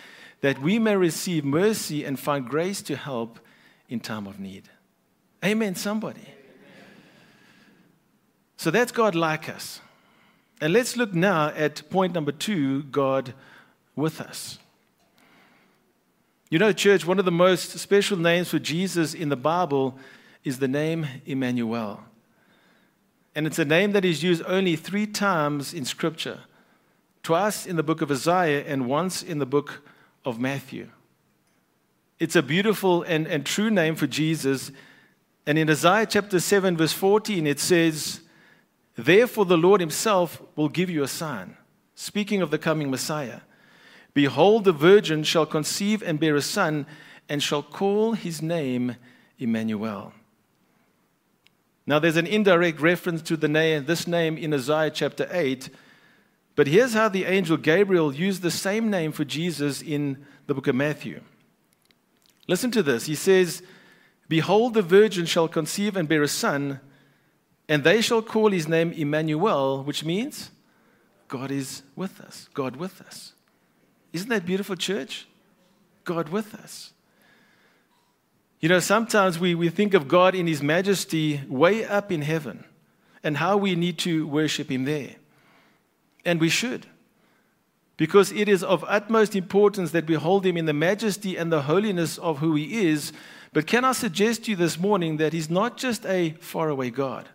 that 0.41 0.61
we 0.61 0.79
may 0.79 0.97
receive 0.97 1.45
mercy 1.45 2.05
and 2.05 2.19
find 2.19 2.49
grace 2.49 2.83
to 2.83 2.97
help 2.97 3.41
in 3.89 4.01
time 4.01 4.27
of 4.27 4.39
need. 4.39 4.69
Amen, 5.45 5.75
somebody. 5.75 6.29
So 8.57 8.71
that's 8.71 8.93
God 8.93 9.15
like 9.15 9.49
us. 9.49 9.81
And 10.61 10.73
let's 10.73 10.97
look 10.97 11.15
now 11.15 11.49
at 11.49 11.89
point 11.89 12.15
number 12.15 12.33
two 12.33 12.83
God 12.85 13.35
with 13.95 14.21
us. 14.21 14.59
You 16.51 16.59
know, 16.59 16.73
church, 16.73 17.07
one 17.07 17.19
of 17.19 17.25
the 17.25 17.31
most 17.31 17.79
special 17.79 18.17
names 18.17 18.49
for 18.49 18.59
Jesus 18.59 19.15
in 19.15 19.29
the 19.29 19.37
Bible 19.37 19.99
is 20.45 20.59
the 20.59 20.69
name 20.69 21.07
Emmanuel. 21.27 22.01
And 23.35 23.47
it's 23.47 23.59
a 23.59 23.65
name 23.65 23.93
that 23.93 24.05
is 24.05 24.23
used 24.23 24.43
only 24.47 24.75
three 24.75 25.07
times 25.07 25.75
in 25.75 25.85
Scripture 25.85 26.41
twice 27.23 27.67
in 27.67 27.77
the 27.77 27.83
book 27.83 28.01
of 28.01 28.11
Isaiah 28.11 28.65
and 28.67 28.87
once 28.87 29.23
in 29.23 29.39
the 29.39 29.47
book 29.47 29.83
of 30.25 30.41
Matthew. 30.41 30.89
It's 32.19 32.37
a 32.37 32.43
beautiful 32.43 33.03
and, 33.03 33.27
and 33.27 33.45
true 33.45 33.71
name 33.71 33.97
for 33.97 34.07
Jesus. 34.07 34.73
And 35.47 35.59
in 35.59 35.69
Isaiah 35.69 36.07
chapter 36.07 36.41
7, 36.41 36.77
verse 36.77 36.93
14, 36.93 37.47
it 37.47 37.61
says, 37.61 38.21
Therefore 38.99 39.45
the 39.45 39.57
Lord 39.57 39.81
himself 39.81 40.43
will 40.57 40.69
give 40.69 40.91
you 40.91 41.05
a 41.05 41.09
sign. 41.09 41.57
Speaking 41.95 42.43
of 42.43 42.51
the 42.51 42.59
coming 42.59 42.91
Messiah. 42.91 43.41
Behold, 44.13 44.65
the 44.65 44.73
virgin 44.73 45.23
shall 45.23 45.47
conceive 45.47 46.03
and 46.03 46.19
bear 46.19 46.35
a 46.35 46.43
son, 46.43 46.85
and 47.29 47.41
shall 47.41 47.63
call 47.63 48.15
his 48.15 48.43
name 48.43 48.97
Emmanuel. 49.39 50.13
Now, 51.87 52.01
there's 52.01 52.17
an 52.17 52.27
indirect 52.27 52.81
reference 52.81 53.23
to 53.23 53.37
the 53.37 53.47
name, 53.47 53.85
this 53.85 54.09
name 54.09 54.37
in 54.37 54.53
Isaiah 54.53 54.91
chapter 54.91 55.29
8, 55.31 55.71
but 56.57 56.67
here's 56.67 56.95
how 56.95 57.09
the 57.09 57.25
angel 57.25 57.57
Gabriel 57.57 58.13
used 58.13 58.43
the 58.43 58.51
same 58.51 58.91
name 58.91 59.13
for 59.13 59.25
Jesus 59.25 59.81
in 59.81 60.27
the 60.49 60.55
book 60.55 60.67
of 60.67 60.75
Matthew. 60.75 61.21
Listen 62.49 62.73
to 62.73 62.83
this. 62.83 63.07
He 63.07 63.15
says, 63.15 63.63
Behold, 64.29 64.75
the 64.75 64.83
virgin 64.83 65.25
shall 65.25 65.47
conceive 65.47 65.97
and 65.97 66.09
bear 66.09 66.23
a 66.25 66.29
son, 66.29 66.81
and 67.69 67.85
they 67.85 68.01
shall 68.01 68.23
call 68.23 68.51
his 68.51 68.67
name 68.67 68.93
Emmanuel, 68.93 69.85
which 69.85 70.05
means 70.05 70.51
God 71.29 71.51
is 71.51 71.83
with 71.95 72.21
us. 72.21 72.49
God 72.55 72.77
with 72.77 73.01
us. 73.03 73.35
Isn't 74.13 74.31
that 74.31 74.47
beautiful, 74.47 74.77
church? 74.77 75.27
God 76.05 76.31
with 76.31 76.55
us. 76.55 76.93
You 78.61 78.69
know, 78.69 78.81
sometimes 78.81 79.39
we, 79.39 79.55
we 79.55 79.69
think 79.69 79.95
of 79.95 80.09
God 80.09 80.35
in 80.35 80.47
His 80.47 80.63
majesty 80.63 81.43
way 81.49 81.85
up 81.85 82.11
in 82.11 82.23
heaven 82.23 82.65
and 83.23 83.37
how 83.37 83.57
we 83.57 83.77
need 83.77 83.99
to 83.99 84.27
worship 84.27 84.71
Him 84.71 84.85
there. 84.85 85.17
And 86.25 86.41
we 86.41 86.49
should. 86.49 86.87
Because 87.97 88.33
it 88.33 88.49
is 88.49 88.65
of 88.65 88.85
utmost 88.89 89.37
importance 89.37 89.91
that 89.93 90.09
we 90.09 90.15
hold 90.15 90.45
Him 90.45 90.57
in 90.57 90.67
the 90.67 90.73
majesty 90.73 91.37
and 91.37 91.53
the 91.53 91.63
holiness 91.63 92.19
of 92.19 92.39
who 92.39 92.55
He 92.55 92.89
is. 92.89 93.13
But 93.53 93.67
can 93.67 93.85
I 93.85 93.93
suggest 93.93 94.45
to 94.45 94.53
you 94.53 94.57
this 94.57 94.79
morning 94.79 95.19
that 95.19 95.33
He's 95.33 95.51
not 95.51 95.77
just 95.77 96.05
a 96.07 96.31
faraway 96.41 96.91
God, 96.91 97.29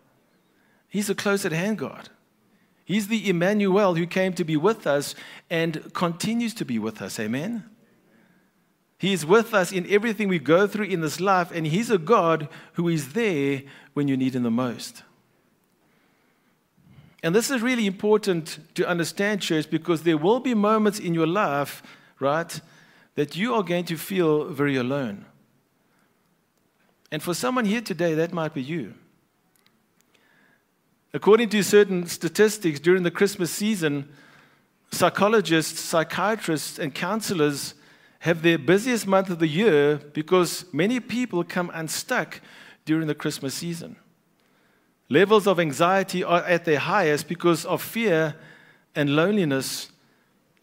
He's 0.94 1.10
a 1.10 1.16
close 1.16 1.44
at 1.44 1.52
hand 1.52 1.80
God. 1.80 2.10
He's 2.86 3.08
the 3.08 3.28
Emmanuel 3.28 3.96
who 3.96 4.06
came 4.06 4.34
to 4.34 4.44
be 4.44 4.56
with 4.56 4.86
us 4.86 5.16
and 5.50 5.92
continues 5.92 6.54
to 6.54 6.66
be 6.66 6.78
with 6.78 7.02
us. 7.02 7.20
Amen. 7.20 7.64
He 9.00 9.12
is 9.12 9.26
with 9.26 9.56
us 9.56 9.72
in 9.72 9.90
everything 9.90 10.28
we 10.28 10.38
go 10.38 10.68
through 10.68 10.86
in 10.86 11.02
this 11.02 11.20
life, 11.20 11.52
and 11.52 11.66
He's 11.66 11.90
a 11.90 11.98
God 11.98 12.48
who 12.74 12.88
is 12.90 13.14
there 13.14 13.64
when 13.96 14.08
you 14.08 14.16
need 14.16 14.36
Him 14.36 14.44
the 14.44 14.52
most. 14.52 15.02
And 17.24 17.34
this 17.34 17.50
is 17.50 17.64
really 17.64 17.88
important 17.88 18.60
to 18.76 18.88
understand, 18.88 19.42
church, 19.42 19.72
because 19.72 20.04
there 20.04 20.18
will 20.18 20.42
be 20.42 20.54
moments 20.54 21.00
in 21.00 21.16
your 21.16 21.26
life, 21.26 21.82
right, 22.20 22.62
that 23.16 23.36
you 23.36 23.56
are 23.56 23.64
going 23.64 23.86
to 23.86 23.98
feel 23.98 24.46
very 24.46 24.76
alone. 24.76 25.26
And 27.12 27.24
for 27.24 27.34
someone 27.34 27.66
here 27.66 27.82
today, 27.82 28.14
that 28.14 28.32
might 28.32 28.54
be 28.54 28.62
you. 28.62 28.94
According 31.14 31.50
to 31.50 31.64
certain 31.64 32.08
statistics, 32.08 32.80
during 32.80 33.04
the 33.04 33.12
Christmas 33.12 33.52
season, 33.52 34.10
psychologists, 34.92 35.80
psychiatrists, 35.80 36.80
and 36.80 36.94
counselors 36.94 37.76
have 38.20 38.42
their 38.42 38.58
busiest 38.58 39.06
month 39.06 39.30
of 39.30 39.40
the 39.40 39.48
year 39.48 39.98
because 40.14 40.66
many 40.74 41.00
people 41.00 41.44
come 41.44 41.70
unstuck 41.74 42.42
during 42.86 43.08
the 43.08 43.14
Christmas 43.14 43.54
season. 43.54 43.96
Levels 45.10 45.46
of 45.46 45.60
anxiety 45.60 46.24
are 46.24 46.44
at 46.46 46.66
their 46.66 46.80
highest 46.80 47.28
because 47.28 47.66
of 47.66 47.82
fear 47.82 48.36
and 48.96 49.16
loneliness 49.16 49.92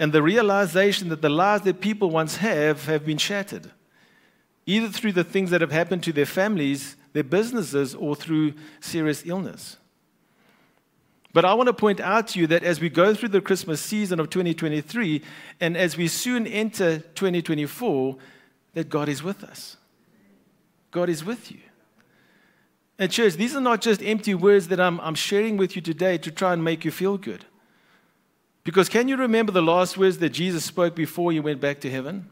and 0.01 0.12
the 0.12 0.22
realization 0.22 1.11
that 1.11 1.20
the 1.20 1.29
lives 1.29 1.62
that 1.64 1.81
people 1.81 2.11
once 2.11 2.37
have 2.37 2.87
have 2.87 3.05
been 3.05 3.18
shattered, 3.18 3.70
either 4.64 4.88
through 4.88 5.12
the 5.12 5.22
things 5.22 5.51
that 5.51 5.61
have 5.61 5.70
happened 5.70 6.03
to 6.03 6.12
their 6.12 6.27
families, 6.27 6.96
their 7.12 7.22
businesses, 7.22 7.94
or 7.94 8.16
through 8.16 8.55
serious 8.81 9.22
illness. 9.27 9.77
But 11.33 11.45
I 11.45 11.55
want 11.55 11.69
to 11.69 11.73
point 11.73 12.01
out 12.01 12.29
to 12.29 12.40
you 12.40 12.47
that 12.49 12.64
as 12.64 12.81
we 12.81 12.88
go 12.88 13.14
through 13.14 13.29
the 13.29 13.40
Christmas 13.40 13.81
season 13.81 14.19
of 14.19 14.31
2023 14.31 15.23
and 15.61 15.77
as 15.77 15.97
we 15.97 16.09
soon 16.09 16.47
enter 16.47 16.99
2024, 16.99 18.16
that 18.75 18.88
God 18.88 19.09
is 19.09 19.23
with 19.23 19.45
us. 19.45 19.77
God 20.90 21.09
is 21.09 21.25
with 21.25 21.53
you. 21.53 21.61
And, 22.99 23.11
church, 23.11 23.35
these 23.35 23.55
are 23.55 23.61
not 23.61 23.81
just 23.81 24.03
empty 24.03 24.35
words 24.35 24.69
that 24.69 24.81
I'm, 24.81 25.01
I'm 25.01 25.14
sharing 25.14 25.57
with 25.57 25.75
you 25.77 25.83
today 25.83 26.19
to 26.19 26.31
try 26.31 26.53
and 26.53 26.62
make 26.62 26.85
you 26.85 26.90
feel 26.90 27.16
good. 27.16 27.45
Because 28.64 28.88
can 28.88 29.09
you 29.09 29.16
remember 29.16 29.53
the 29.53 29.62
last 29.62 29.97
words 29.97 30.19
that 30.19 30.31
Jesus 30.31 30.64
spoke 30.64 30.95
before 30.95 31.33
he 31.33 31.40
went 31.40 31.61
back 31.61 31.81
to 31.81 31.90
heaven? 31.90 32.31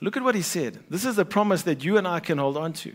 Look 0.00 0.16
at 0.16 0.22
what 0.22 0.34
he 0.34 0.42
said. 0.42 0.84
This 0.88 1.04
is 1.04 1.18
a 1.18 1.24
promise 1.24 1.62
that 1.62 1.84
you 1.84 1.96
and 1.96 2.06
I 2.06 2.20
can 2.20 2.38
hold 2.38 2.56
on 2.56 2.72
to. 2.74 2.94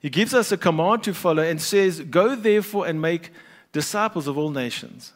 He 0.00 0.08
gives 0.08 0.32
us 0.32 0.50
a 0.50 0.56
command 0.56 1.02
to 1.04 1.14
follow 1.14 1.42
and 1.42 1.60
says, 1.60 2.00
Go 2.00 2.34
therefore 2.34 2.86
and 2.86 3.00
make 3.00 3.30
disciples 3.70 4.26
of 4.26 4.38
all 4.38 4.50
nations, 4.50 5.12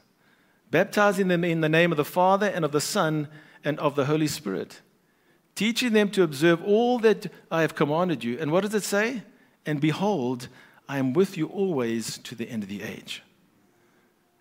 baptizing 0.71 1.29
them 1.29 1.43
in 1.43 1.63
the 1.63 1.69
name 1.71 1.91
of 1.91 1.97
the 1.97 2.05
Father 2.05 2.47
and 2.47 2.65
of 2.65 2.73
the 2.73 2.83
Son 2.83 3.29
and 3.65 3.79
of 3.81 3.95
the 3.95 4.05
Holy 4.05 4.27
Spirit, 4.27 4.83
teaching 5.55 5.95
them 5.95 6.11
to 6.11 6.23
observe 6.23 6.63
all 6.63 6.99
that 6.99 7.33
I 7.51 7.63
have 7.63 7.75
commanded 7.75 8.23
you. 8.23 8.39
And 8.39 8.53
what 8.53 8.61
does 8.61 8.75
it 8.75 8.85
say? 8.85 9.23
And 9.65 9.81
behold, 9.81 10.49
I 10.87 10.99
am 10.99 11.15
with 11.15 11.39
you 11.39 11.47
always 11.47 12.19
to 12.19 12.35
the 12.35 12.51
end 12.51 12.63
of 12.63 12.69
the 12.69 12.83
age. 12.83 13.23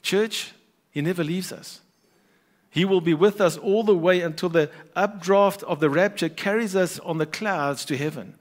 Church, 0.01 0.51
He 0.91 1.01
never 1.01 1.23
leaves 1.23 1.53
us. 1.53 1.79
He 2.69 2.83
will 2.83 3.01
be 3.01 3.13
with 3.13 3.39
us 3.39 3.55
all 3.55 3.83
the 3.83 3.95
way 3.95 4.19
until 4.19 4.49
the 4.49 4.69
updraft 4.93 5.63
of 5.63 5.79
the 5.79 5.89
rapture 5.89 6.27
carries 6.27 6.75
us 6.75 6.99
on 6.99 7.17
the 7.17 7.25
clouds 7.25 7.85
to 7.85 7.95
heaven 7.95 8.35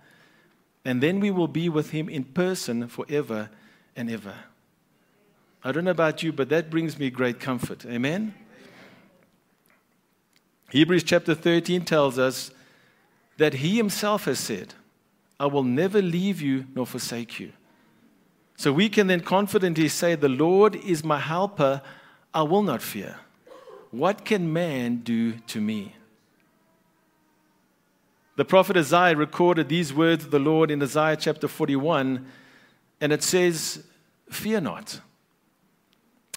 and 0.84 1.02
then 1.02 1.20
we 1.20 1.30
will 1.30 1.48
be 1.48 1.68
with 1.68 1.90
him 1.90 2.08
in 2.08 2.24
person 2.24 2.88
forever 2.88 3.50
and 3.94 4.10
ever. 4.10 4.34
I 5.64 5.72
don't 5.72 5.84
know 5.84 5.92
about 5.92 6.22
you, 6.22 6.32
but 6.32 6.48
that 6.48 6.70
brings 6.70 6.98
me 6.98 7.10
great 7.10 7.38
comfort. 7.38 7.86
Amen? 7.86 8.34
Hebrews 10.70 11.04
chapter 11.04 11.34
13 11.34 11.84
tells 11.84 12.18
us 12.18 12.50
that 13.36 13.54
he 13.54 13.76
himself 13.76 14.24
has 14.24 14.38
said, 14.38 14.74
I 15.38 15.46
will 15.46 15.62
never 15.62 16.00
leave 16.00 16.40
you 16.40 16.66
nor 16.74 16.86
forsake 16.86 17.38
you. 17.38 17.52
So 18.56 18.72
we 18.72 18.88
can 18.88 19.06
then 19.06 19.20
confidently 19.20 19.88
say, 19.88 20.14
The 20.14 20.28
Lord 20.28 20.76
is 20.76 21.04
my 21.04 21.18
helper, 21.18 21.82
I 22.32 22.42
will 22.42 22.62
not 22.62 22.82
fear. 22.82 23.16
What 23.90 24.24
can 24.24 24.52
man 24.52 24.98
do 24.98 25.32
to 25.48 25.60
me? 25.60 25.94
The 28.42 28.46
prophet 28.46 28.76
Isaiah 28.76 29.14
recorded 29.14 29.68
these 29.68 29.94
words 29.94 30.24
of 30.24 30.32
the 30.32 30.40
Lord 30.40 30.72
in 30.72 30.82
Isaiah 30.82 31.14
chapter 31.14 31.46
41, 31.46 32.26
and 33.00 33.12
it 33.12 33.22
says, 33.22 33.84
Fear 34.30 34.62
not. 34.62 35.00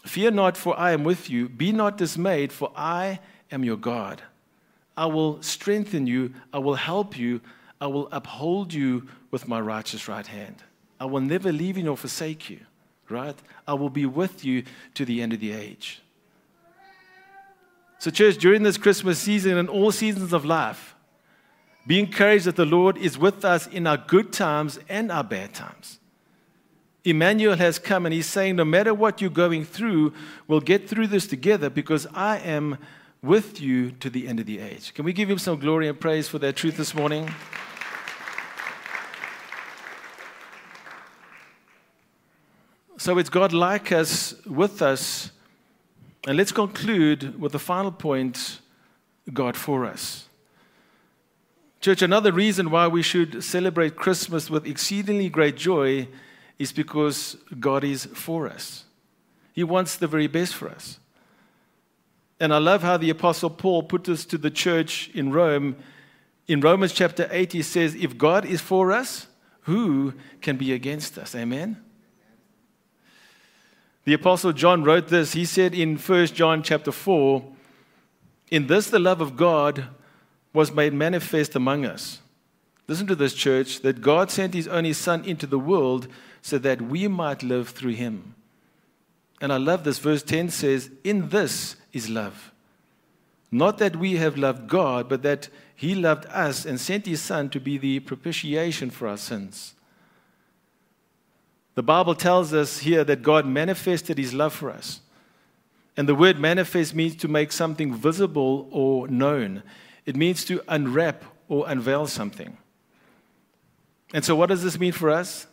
Fear 0.06 0.30
not, 0.30 0.56
for 0.56 0.80
I 0.80 0.92
am 0.92 1.04
with 1.04 1.32
you. 1.32 1.50
Be 1.50 1.72
not 1.72 1.98
dismayed, 1.98 2.52
for 2.52 2.72
I 2.76 3.22
am 3.52 3.64
your 3.64 3.78
God. 3.78 4.22
I 4.96 5.08
will 5.08 5.42
strengthen 5.42 6.06
you. 6.06 6.36
I 6.54 6.60
will 6.60 6.76
help 6.76 7.18
you. 7.18 7.42
I 7.82 7.88
will 7.88 8.08
uphold 8.12 8.72
you 8.72 9.08
with 9.32 9.48
my 9.48 9.60
righteous 9.60 10.08
right 10.08 10.28
hand. 10.28 10.58
I 11.00 11.06
will 11.06 11.22
never 11.22 11.52
leave 11.52 11.76
you 11.76 11.86
nor 11.86 11.98
forsake 11.98 12.52
you, 12.52 12.60
right? 13.10 13.36
I 13.68 13.74
will 13.74 13.90
be 13.90 14.06
with 14.06 14.46
you 14.46 14.64
to 14.94 15.06
the 15.06 15.24
end 15.24 15.34
of 15.34 15.40
the 15.40 15.54
age. 15.54 16.04
So, 17.98 18.12
church, 18.12 18.38
during 18.38 18.62
this 18.62 18.78
Christmas 18.78 19.18
season 19.18 19.58
and 19.58 19.68
all 19.68 19.92
seasons 19.92 20.34
of 20.34 20.46
life, 20.46 20.95
be 21.88 22.00
encouraged 22.00 22.46
that 22.46 22.56
the 22.56 22.66
Lord 22.66 22.98
is 22.98 23.18
with 23.18 23.46
us 23.46 23.68
in 23.68 23.86
our 23.86 23.98
good 23.98 24.34
times 24.34 24.80
and 24.90 25.12
our 25.12 25.24
bad 25.24 25.54
times. 25.54 26.00
Emmanuel 27.04 27.56
has 27.56 27.78
come 27.78 28.06
and 28.06 28.14
he's 28.14 28.26
saying, 28.26 28.56
No 28.56 28.66
matter 28.66 28.94
what 28.94 29.22
you're 29.22 29.30
going 29.30 29.64
through, 29.64 30.14
we'll 30.48 30.60
get 30.60 30.90
through 30.90 31.08
this 31.08 31.28
together 31.28 31.70
because 31.70 32.08
I 32.14 32.40
am 32.40 32.80
with 33.22 33.62
you 33.62 33.92
to 33.92 34.10
the 34.10 34.28
end 34.28 34.40
of 34.40 34.48
the 34.48 34.60
age. 34.60 34.94
Can 34.94 35.06
we 35.06 35.14
give 35.14 35.30
him 35.30 35.38
some 35.38 35.60
glory 35.60 35.88
and 35.88 36.00
praise 36.00 36.28
for 36.28 36.40
that 36.40 36.56
truth 36.56 36.78
this 36.78 36.96
morning? 36.96 37.30
So 42.98 43.20
it's 43.20 43.30
God 43.30 43.54
like 43.54 43.92
us, 43.92 44.34
with 44.46 44.82
us. 44.82 45.32
And 46.28 46.38
let's 46.38 46.52
conclude 46.52 47.40
with 47.40 47.52
the 47.52 47.60
final 47.60 47.92
point 47.92 48.62
God 49.32 49.56
for 49.56 49.86
us. 49.86 50.28
Church, 51.86 52.02
another 52.02 52.32
reason 52.32 52.72
why 52.72 52.88
we 52.88 53.04
should 53.04 53.44
celebrate 53.44 53.96
Christmas 53.96 54.50
with 54.50 54.66
exceedingly 54.66 55.30
great 55.30 55.56
joy 55.56 56.08
is 56.58 56.72
because 56.72 57.38
God 57.60 57.84
is 57.84 58.06
for 58.06 58.50
us. 58.50 58.86
He 59.54 59.64
wants 59.64 59.96
the 59.96 60.08
very 60.08 60.26
best 60.26 60.56
for 60.56 60.68
us. 60.68 60.98
And 62.40 62.52
I 62.52 62.58
love 62.58 62.82
how 62.82 62.98
the 62.98 63.12
Apostle 63.12 63.52
Paul 63.52 63.84
put 63.84 64.06
this 64.06 64.26
to 64.26 64.40
the 64.40 64.50
church 64.50 65.12
in 65.14 65.32
Rome. 65.32 65.76
In 66.48 66.60
Romans 66.60 66.92
chapter 66.92 67.30
8, 67.30 67.54
he 67.54 67.62
says, 67.62 67.94
If 67.94 68.18
God 68.18 68.46
is 68.46 68.62
for 68.62 68.92
us, 68.92 69.28
who 69.62 70.16
can 70.42 70.58
be 70.58 70.74
against 70.74 71.20
us? 71.20 71.36
Amen? 71.36 71.84
The 74.06 74.14
apostle 74.16 74.54
John 74.54 74.84
wrote 74.84 75.10
this. 75.10 75.34
He 75.34 75.46
said 75.46 75.76
in 75.76 75.98
1 75.98 76.26
John 76.34 76.64
chapter 76.64 76.92
4, 76.92 77.46
"In 78.50 78.66
this 78.66 78.90
the 78.90 78.98
love 78.98 79.22
of 79.22 79.38
God 79.38 79.90
was 80.56 80.72
made 80.72 80.94
manifest 80.94 81.56
among 81.56 81.86
us." 81.86 82.20
Listen 82.88 83.06
to 83.08 83.16
this 83.16 83.34
church 83.34 83.82
that 83.82 84.02
God 84.02 84.32
sent 84.32 84.54
his 84.54 84.68
only 84.68 84.94
son 84.94 85.24
into 85.26 85.46
the 85.46 85.60
world 85.60 86.08
so 86.42 86.58
that 86.58 86.82
we 86.82 87.08
might 87.08 87.44
live 87.44 87.70
through 87.70 87.94
him. 87.94 88.36
And 89.42 89.52
I 89.52 89.58
love 89.58 89.84
this 89.84 90.00
verse 90.00 90.24
10 90.24 90.50
says, 90.50 90.90
"In 91.04 91.30
this 91.30 91.76
is 91.94 92.10
love." 92.10 92.52
Not 93.52 93.78
that 93.80 93.96
we 93.96 94.14
have 94.14 94.38
loved 94.38 94.68
God, 94.68 95.10
but 95.10 95.22
that 95.24 95.50
he 95.76 95.94
loved 95.94 96.26
us 96.28 96.66
and 96.66 96.80
sent 96.80 97.06
his 97.06 97.22
son 97.22 97.50
to 97.50 97.60
be 97.60 97.78
the 97.78 98.00
propitiation 98.00 98.90
for 98.90 99.08
our 99.08 99.18
sins. 99.18 99.74
The 101.76 101.84
Bible 101.84 102.16
tells 102.16 102.54
us 102.54 102.80
here 102.80 103.04
that 103.04 103.22
God 103.22 103.46
manifested 103.46 104.18
his 104.18 104.34
love 104.34 104.54
for 104.54 104.70
us. 104.70 105.02
And 105.98 106.08
the 106.08 106.16
word 106.16 106.40
manifest 106.40 106.96
means 106.96 107.16
to 107.18 107.28
make 107.28 107.52
something 107.52 107.94
visible 107.94 108.68
or 108.72 109.08
known, 109.08 109.64
it 110.06 110.16
means 110.16 110.46
to 110.46 110.62
unwrap 110.68 111.24
or 111.48 111.68
unveil 111.68 112.08
something. 112.08 112.58
And 114.14 114.24
so, 114.24 114.36
what 114.36 114.48
does 114.48 114.64
this 114.64 114.80
mean 114.80 114.92
for 114.92 115.10
us? 115.10 115.48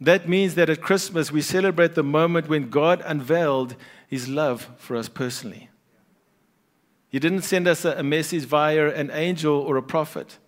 That 0.00 0.28
means 0.28 0.54
that 0.56 0.68
at 0.68 0.80
Christmas 0.80 1.32
we 1.32 1.40
celebrate 1.40 1.94
the 1.94 2.02
moment 2.02 2.48
when 2.48 2.68
God 2.68 3.02
unveiled 3.04 3.76
his 4.08 4.28
love 4.28 4.68
for 4.76 4.96
us 4.96 5.08
personally. 5.08 5.70
He 7.08 7.18
didn't 7.18 7.42
send 7.42 7.66
us 7.66 7.84
a 7.84 8.02
message 8.02 8.44
via 8.44 8.88
an 8.88 9.10
angel 9.12 9.54
or 9.54 9.76
a 9.76 9.82
prophet. 9.82 10.38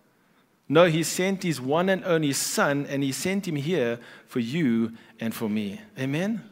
No, 0.68 0.84
he 0.84 1.02
sent 1.02 1.42
his 1.42 1.60
one 1.60 1.88
and 1.88 2.04
only 2.04 2.32
son, 2.34 2.86
and 2.86 3.02
he 3.02 3.10
sent 3.10 3.48
him 3.48 3.56
here 3.56 3.98
for 4.26 4.40
you 4.40 4.92
and 5.18 5.34
for 5.34 5.48
me. 5.48 5.80
Amen? 5.98 6.42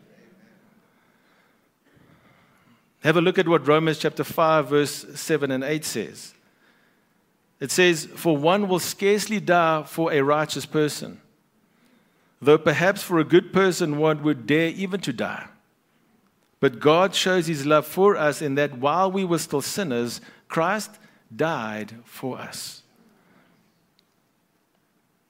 Have 3.06 3.16
a 3.16 3.20
look 3.20 3.38
at 3.38 3.46
what 3.46 3.68
Romans 3.68 3.98
chapter 3.98 4.24
5, 4.24 4.68
verse 4.68 5.06
7 5.14 5.52
and 5.52 5.62
8 5.62 5.84
says. 5.84 6.34
It 7.60 7.70
says, 7.70 8.06
For 8.06 8.36
one 8.36 8.66
will 8.66 8.80
scarcely 8.80 9.38
die 9.38 9.84
for 9.86 10.12
a 10.12 10.22
righteous 10.22 10.66
person, 10.66 11.20
though 12.42 12.58
perhaps 12.58 13.04
for 13.04 13.20
a 13.20 13.24
good 13.24 13.52
person 13.52 13.98
one 13.98 14.24
would 14.24 14.44
dare 14.44 14.70
even 14.70 14.98
to 15.02 15.12
die. 15.12 15.46
But 16.58 16.80
God 16.80 17.14
shows 17.14 17.46
his 17.46 17.64
love 17.64 17.86
for 17.86 18.16
us 18.16 18.42
in 18.42 18.56
that 18.56 18.76
while 18.78 19.12
we 19.12 19.24
were 19.24 19.38
still 19.38 19.62
sinners, 19.62 20.20
Christ 20.48 20.90
died 21.34 21.94
for 22.04 22.40
us. 22.40 22.82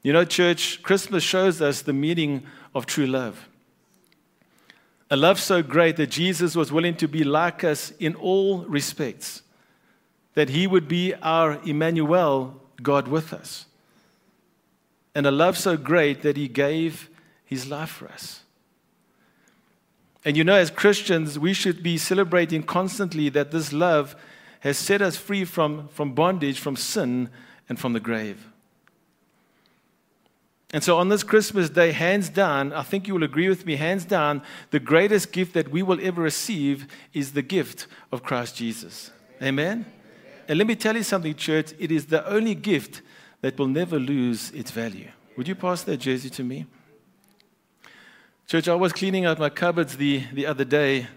You 0.03 0.15
know, 0.15 0.25
church, 0.25 0.83
Christmas 0.83 1.23
shows 1.23 1.61
us 1.61 1.83
the 1.83 1.93
meaning 1.93 2.47
of 2.75 2.87
true 2.87 3.07
love. 3.07 3.51
A 5.11 5.17
love 5.17 5.39
so 5.39 5.63
great 5.63 5.97
that 5.97 6.11
Jesus 6.11 6.57
was 6.57 6.73
willing 6.73 6.97
to 6.97 7.07
be 7.07 7.23
like 7.23 7.63
us 7.63 7.93
in 8.01 8.15
all 8.17 8.65
respects, 8.65 9.43
that 10.35 10.49
he 10.49 10.67
would 10.67 10.89
be 10.89 11.15
our 11.15 11.61
Emmanuel, 11.65 12.61
God 12.83 13.07
with 13.09 13.33
us. 13.33 13.67
And 15.15 15.27
a 15.27 15.31
love 15.31 15.57
so 15.57 15.77
great 15.77 16.23
that 16.23 16.37
he 16.37 16.49
gave 16.49 17.09
his 17.45 17.69
life 17.69 17.91
for 17.91 18.09
us. 18.09 18.43
And 20.25 20.37
you 20.37 20.43
know, 20.43 20.57
as 20.57 20.71
Christians, 20.71 21.39
we 21.39 21.53
should 21.53 21.85
be 21.85 21.97
celebrating 21.97 22.65
constantly 22.65 23.29
that 23.29 23.53
this 23.53 23.73
love 23.73 24.17
has 24.61 24.77
set 24.77 25.01
us 25.01 25.17
free 25.17 25.45
from, 25.45 25.87
from 25.89 26.15
bondage, 26.15 26.59
from 26.59 26.75
sin, 26.75 27.31
and 27.69 27.79
from 27.79 27.93
the 27.93 28.01
grave. 28.01 28.45
And 30.73 30.83
so 30.83 30.99
on 30.99 31.09
this 31.09 31.23
Christmas 31.23 31.71
day, 31.71 31.93
hands 31.93 32.29
down, 32.29 32.73
I 32.73 32.83
think 32.83 33.07
you 33.07 33.15
will 33.15 33.23
agree 33.23 33.49
with 33.49 33.65
me, 33.65 33.77
hands 33.77 34.05
down, 34.05 34.43
the 34.71 34.81
greatest 34.81 35.31
gift 35.31 35.55
that 35.55 35.71
we 35.71 35.83
will 35.83 36.05
ever 36.05 36.21
receive 36.21 36.89
is 37.13 37.33
the 37.33 37.43
gift 37.43 37.87
of 38.11 38.25
Christ 38.25 38.57
Jesus. 38.57 39.13
Amen? 39.41 39.87
And 40.49 40.59
let 40.59 40.67
me 40.67 40.75
tell 40.75 40.97
you 40.97 41.05
something, 41.05 41.35
church, 41.35 41.73
it 41.79 41.93
is 41.93 42.07
the 42.07 42.27
only 42.29 42.55
gift 42.55 43.03
that 43.43 43.59
will 43.59 43.69
never 43.69 43.99
lose 43.99 44.51
its 44.51 44.71
value. 44.71 45.09
Would 45.37 45.47
you 45.47 45.55
pass 45.55 45.83
that 45.85 45.99
jersey 45.99 46.31
to 46.31 46.43
me? 46.43 46.67
Church, 48.47 48.69
I 48.69 48.75
was 48.75 48.93
cleaning 48.93 49.25
out 49.25 49.39
my 49.39 49.51
cupboards 49.51 49.97
the, 49.97 50.25
the 50.33 50.47
other 50.47 50.65
day, 50.65 51.09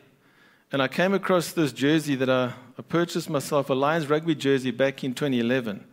and 0.71 0.81
I 0.81 0.87
came 0.87 1.13
across 1.13 1.51
this 1.51 1.71
jersey 1.71 2.15
that 2.15 2.29
I, 2.29 2.53
I 2.77 2.81
purchased 2.81 3.29
myself, 3.29 3.69
a 3.69 3.73
Lions 3.73 4.07
rugby 4.07 4.35
jersey 4.35 4.71
back 4.71 5.03
in 5.03 5.13
2011. 5.13 5.85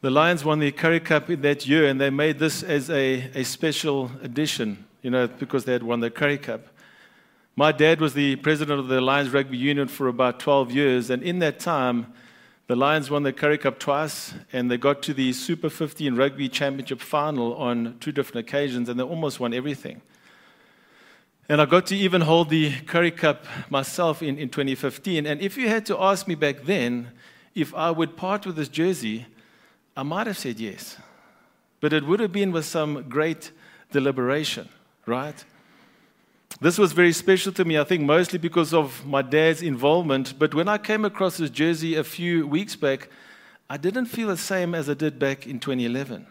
The 0.00 0.10
Lions 0.10 0.44
won 0.44 0.60
the 0.60 0.70
Currie 0.70 1.00
Cup 1.00 1.28
in 1.28 1.40
that 1.40 1.66
year, 1.66 1.88
and 1.88 2.00
they 2.00 2.08
made 2.08 2.38
this 2.38 2.62
as 2.62 2.88
a, 2.88 3.28
a 3.34 3.42
special 3.42 4.12
edition, 4.22 4.84
you 5.02 5.10
know, 5.10 5.26
because 5.26 5.64
they 5.64 5.72
had 5.72 5.82
won 5.82 5.98
the 5.98 6.08
Currie 6.08 6.38
Cup. 6.38 6.68
My 7.56 7.72
dad 7.72 8.00
was 8.00 8.14
the 8.14 8.36
president 8.36 8.78
of 8.78 8.86
the 8.86 9.00
Lions 9.00 9.30
Rugby 9.30 9.56
Union 9.56 9.88
for 9.88 10.06
about 10.06 10.38
12 10.38 10.70
years, 10.70 11.10
and 11.10 11.20
in 11.24 11.40
that 11.40 11.58
time, 11.58 12.12
the 12.68 12.76
Lions 12.76 13.10
won 13.10 13.24
the 13.24 13.32
Currie 13.32 13.58
Cup 13.58 13.80
twice, 13.80 14.34
and 14.52 14.70
they 14.70 14.76
got 14.76 15.02
to 15.02 15.12
the 15.12 15.32
Super 15.32 15.68
15 15.68 16.14
Rugby 16.14 16.48
Championship 16.48 17.00
final 17.00 17.56
on 17.56 17.96
two 17.98 18.12
different 18.12 18.46
occasions, 18.46 18.88
and 18.88 19.00
they 19.00 19.04
almost 19.04 19.40
won 19.40 19.52
everything. 19.52 20.00
And 21.48 21.60
I 21.60 21.64
got 21.64 21.86
to 21.86 21.96
even 21.96 22.20
hold 22.20 22.50
the 22.50 22.72
Currie 22.82 23.10
Cup 23.10 23.46
myself 23.68 24.22
in, 24.22 24.38
in 24.38 24.48
2015. 24.48 25.26
And 25.26 25.40
if 25.40 25.56
you 25.56 25.68
had 25.68 25.84
to 25.86 26.00
ask 26.00 26.28
me 26.28 26.36
back 26.36 26.66
then 26.66 27.08
if 27.56 27.74
I 27.74 27.90
would 27.90 28.16
part 28.16 28.46
with 28.46 28.54
this 28.54 28.68
jersey, 28.68 29.26
I 29.98 30.04
might 30.04 30.28
have 30.28 30.38
said 30.38 30.60
yes, 30.60 30.96
but 31.80 31.92
it 31.92 32.06
would 32.06 32.20
have 32.20 32.30
been 32.30 32.52
with 32.52 32.64
some 32.64 33.08
great 33.08 33.50
deliberation, 33.90 34.68
right? 35.06 35.44
This 36.60 36.78
was 36.78 36.92
very 36.92 37.12
special 37.12 37.50
to 37.54 37.64
me, 37.64 37.76
I 37.76 37.82
think, 37.82 38.04
mostly 38.04 38.38
because 38.38 38.72
of 38.72 39.04
my 39.04 39.22
dad's 39.22 39.60
involvement. 39.60 40.38
But 40.38 40.54
when 40.54 40.68
I 40.68 40.78
came 40.78 41.04
across 41.04 41.38
this 41.38 41.50
jersey 41.50 41.96
a 41.96 42.04
few 42.04 42.46
weeks 42.46 42.76
back, 42.76 43.08
I 43.68 43.76
didn't 43.76 44.06
feel 44.06 44.28
the 44.28 44.36
same 44.36 44.72
as 44.72 44.88
I 44.88 44.94
did 44.94 45.18
back 45.18 45.48
in 45.48 45.58
2011. 45.58 46.28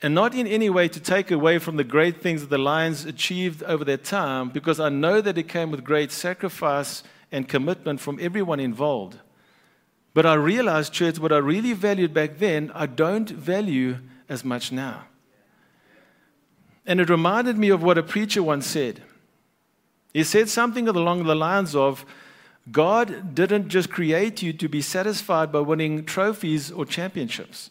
And 0.00 0.14
not 0.14 0.34
in 0.34 0.46
any 0.46 0.70
way 0.70 0.88
to 0.88 1.00
take 1.00 1.30
away 1.30 1.58
from 1.58 1.76
the 1.76 1.84
great 1.84 2.22
things 2.22 2.40
that 2.40 2.48
the 2.48 2.56
Lions 2.56 3.04
achieved 3.04 3.62
over 3.64 3.84
their 3.84 3.98
time, 3.98 4.48
because 4.48 4.80
I 4.80 4.88
know 4.88 5.20
that 5.20 5.36
it 5.36 5.48
came 5.48 5.70
with 5.70 5.84
great 5.84 6.10
sacrifice 6.10 7.02
and 7.30 7.46
commitment 7.46 8.00
from 8.00 8.18
everyone 8.22 8.58
involved. 8.58 9.18
But 10.14 10.26
I 10.26 10.34
realized, 10.34 10.92
church, 10.92 11.18
what 11.18 11.32
I 11.32 11.38
really 11.38 11.72
valued 11.72 12.12
back 12.12 12.38
then, 12.38 12.70
I 12.74 12.86
don't 12.86 13.28
value 13.30 13.98
as 14.28 14.44
much 14.44 14.70
now. 14.70 15.04
And 16.84 17.00
it 17.00 17.08
reminded 17.08 17.56
me 17.56 17.70
of 17.70 17.82
what 17.82 17.98
a 17.98 18.02
preacher 18.02 18.42
once 18.42 18.66
said. 18.66 19.02
He 20.12 20.24
said 20.24 20.48
something 20.48 20.88
along 20.88 21.24
the 21.24 21.34
lines 21.34 21.74
of 21.74 22.04
God 22.70 23.34
didn't 23.34 23.68
just 23.68 23.90
create 23.90 24.42
you 24.42 24.52
to 24.52 24.68
be 24.68 24.82
satisfied 24.82 25.50
by 25.50 25.60
winning 25.60 26.04
trophies 26.04 26.70
or 26.70 26.84
championships, 26.84 27.70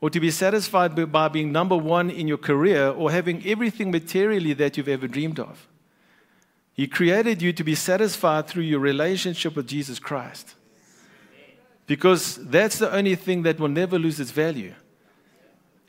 or 0.00 0.08
to 0.10 0.20
be 0.20 0.30
satisfied 0.30 1.12
by 1.12 1.28
being 1.28 1.52
number 1.52 1.76
one 1.76 2.10
in 2.10 2.28
your 2.28 2.38
career 2.38 2.88
or 2.88 3.10
having 3.10 3.46
everything 3.46 3.90
materially 3.90 4.52
that 4.54 4.76
you've 4.76 4.88
ever 4.88 5.08
dreamed 5.08 5.40
of. 5.40 5.68
He 6.74 6.86
created 6.86 7.42
you 7.42 7.52
to 7.52 7.64
be 7.64 7.74
satisfied 7.74 8.46
through 8.46 8.62
your 8.62 8.80
relationship 8.80 9.56
with 9.56 9.66
Jesus 9.66 9.98
Christ. 9.98 10.54
Because 11.92 12.36
that's 12.36 12.78
the 12.78 12.90
only 12.90 13.14
thing 13.16 13.42
that 13.42 13.60
will 13.60 13.68
never 13.68 13.98
lose 13.98 14.18
its 14.18 14.30
value. 14.30 14.72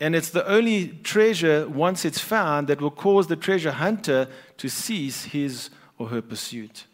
And 0.01 0.13
it's 0.17 0.31
the 0.31 0.45
only 0.45 0.89
treasure, 1.01 1.65
once 1.69 2.03
it's 2.03 2.19
found, 2.19 2.67
that 2.67 2.81
will 2.81 2.91
cause 2.91 3.27
the 3.27 3.37
treasure 3.37 3.71
hunter 3.71 4.27
to 4.57 4.67
cease 4.67 5.23
his 5.23 5.69
or 5.97 6.09
her 6.09 6.21
pursuit. 6.21 6.87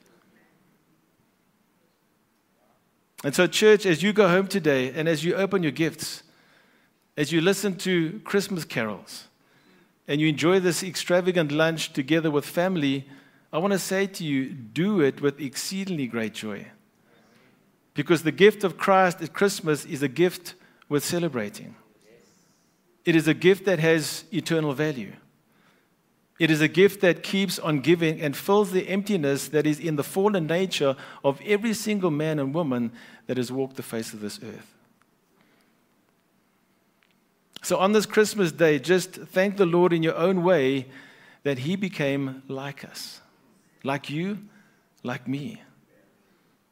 And 3.23 3.33
so, 3.33 3.47
church, 3.47 3.87
as 3.87 4.03
you 4.03 4.13
go 4.13 4.27
home 4.27 4.45
today 4.45 4.91
and 4.91 5.09
as 5.09 5.25
you 5.25 5.33
open 5.33 5.63
your 5.63 5.71
gifts, 5.71 6.21
as 7.17 7.31
you 7.31 7.41
listen 7.41 7.77
to 7.77 8.21
Christmas 8.23 8.63
carols, 8.63 9.27
and 10.07 10.21
you 10.21 10.27
enjoy 10.27 10.59
this 10.59 10.83
extravagant 10.83 11.51
lunch 11.51 11.93
together 11.93 12.29
with 12.29 12.45
family, 12.45 13.09
I 13.51 13.57
want 13.57 13.73
to 13.73 13.79
say 13.79 14.05
to 14.05 14.23
you 14.23 14.51
do 14.51 15.01
it 15.01 15.19
with 15.19 15.41
exceedingly 15.41 16.05
great 16.05 16.35
joy. 16.35 16.67
Because 17.99 18.23
the 18.23 18.31
gift 18.31 18.63
of 18.63 18.77
Christ 18.77 19.21
at 19.21 19.33
Christmas 19.33 19.83
is 19.83 20.01
a 20.01 20.07
gift 20.07 20.53
worth 20.87 21.03
celebrating. 21.03 21.75
It 23.03 23.13
is 23.13 23.27
a 23.27 23.33
gift 23.33 23.65
that 23.65 23.79
has 23.79 24.23
eternal 24.31 24.71
value. 24.71 25.11
It 26.39 26.49
is 26.49 26.61
a 26.61 26.69
gift 26.69 27.01
that 27.01 27.23
keeps 27.23 27.59
on 27.59 27.81
giving 27.81 28.21
and 28.21 28.37
fills 28.37 28.71
the 28.71 28.87
emptiness 28.87 29.49
that 29.49 29.67
is 29.67 29.81
in 29.81 29.97
the 29.97 30.05
fallen 30.05 30.47
nature 30.47 30.95
of 31.25 31.41
every 31.41 31.73
single 31.73 32.09
man 32.09 32.39
and 32.39 32.55
woman 32.55 32.93
that 33.27 33.35
has 33.35 33.51
walked 33.51 33.75
the 33.75 33.83
face 33.83 34.13
of 34.13 34.21
this 34.21 34.39
earth. 34.45 34.73
So, 37.63 37.79
on 37.79 37.91
this 37.91 38.05
Christmas 38.05 38.53
day, 38.53 38.79
just 38.79 39.11
thank 39.11 39.57
the 39.57 39.65
Lord 39.65 39.91
in 39.91 40.03
your 40.03 40.15
own 40.15 40.45
way 40.45 40.87
that 41.43 41.57
He 41.57 41.75
became 41.75 42.43
like 42.47 42.85
us, 42.85 43.19
like 43.83 44.09
you, 44.09 44.37
like 45.03 45.27
me 45.27 45.63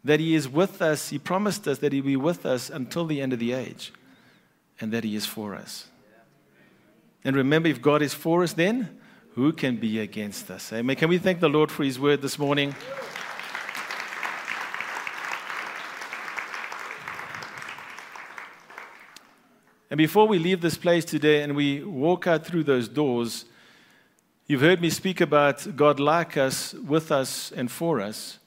that 0.08 0.20
He 0.20 0.36
is 0.36 0.48
with 0.50 0.82
us. 0.82 1.10
He 1.10 1.20
promised 1.20 1.68
us 1.68 1.80
that 1.80 1.94
He 1.94 2.02
will 2.02 2.08
be 2.08 2.16
with 2.16 2.46
us 2.46 2.70
until 2.70 3.06
the 3.06 3.22
end 3.22 3.34
of 3.34 3.40
the 3.40 3.54
age, 3.54 3.94
and 4.80 4.92
that 4.92 5.04
He 5.04 5.16
is 5.16 5.26
for 5.26 5.56
us. 5.56 5.88
And 7.24 7.36
remember, 7.36 7.68
if 7.68 7.82
God 7.82 8.02
is 8.02 8.14
for 8.14 8.44
us, 8.44 8.54
then 8.54 8.98
who 9.36 9.54
can 9.54 9.76
be 9.76 10.00
against 10.00 10.50
us? 10.50 10.74
Amen. 10.74 10.96
Can 10.96 11.10
we 11.10 11.18
thank 11.18 11.40
the 11.40 11.50
Lord 11.50 11.72
for 11.72 11.84
his 11.84 12.00
word 12.00 12.22
this 12.22 12.40
morning? 12.40 12.74
And 19.90 19.98
before 19.98 20.28
we 20.28 20.40
leave 20.40 20.62
this 20.62 20.78
place 20.78 21.06
today 21.06 21.44
and 21.44 21.56
we 21.56 21.84
walk 21.84 22.28
out 22.28 22.46
through 22.46 22.64
those 22.64 22.88
doors, 22.88 23.46
you've 24.48 24.62
heard 24.62 24.82
me 24.82 24.90
speak 24.90 25.22
about 25.22 25.76
God 25.76 26.00
like 26.00 26.36
us, 26.36 26.74
with 26.74 27.12
us, 27.12 27.52
and 27.52 27.70
for 27.70 28.02
us. 28.02 28.40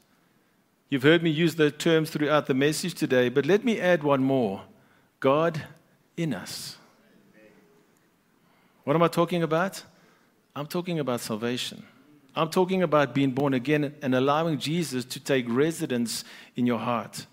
You've 0.91 1.05
heard 1.05 1.23
me 1.23 1.31
use 1.31 1.55
the 1.55 1.71
terms 1.71 2.11
throughout 2.11 2.47
the 2.47 2.55
message 2.55 2.95
today, 2.95 3.29
but 3.29 3.47
let 3.47 3.65
me 3.65 3.81
add 3.81 4.03
one 4.03 4.25
more 4.25 4.63
God 5.21 5.63
in 6.17 6.35
us. 6.35 6.77
What 8.83 8.97
am 8.97 9.03
I 9.05 9.07
talking 9.09 9.45
about? 9.45 9.85
I'm 10.57 10.67
talking 10.67 10.99
about 10.99 11.21
salvation. 11.21 11.85
I'm 12.35 12.51
talking 12.51 12.83
about 12.83 13.15
being 13.15 13.31
born 13.31 13.55
again 13.55 13.95
and 14.03 14.17
allowing 14.17 14.59
Jesus 14.59 15.05
to 15.05 15.21
take 15.21 15.45
residence 15.49 16.25
in 16.57 16.67
your 16.67 16.79
heart. 16.79 17.27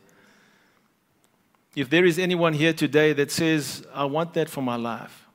If 1.76 1.90
there 1.90 2.06
is 2.06 2.20
anyone 2.20 2.54
here 2.54 2.74
today 2.74 3.14
that 3.14 3.32
says, 3.32 3.88
I 3.92 4.06
want 4.06 4.36
that 4.36 4.50
for 4.50 4.62
my 4.62 4.76
life, 4.76 5.26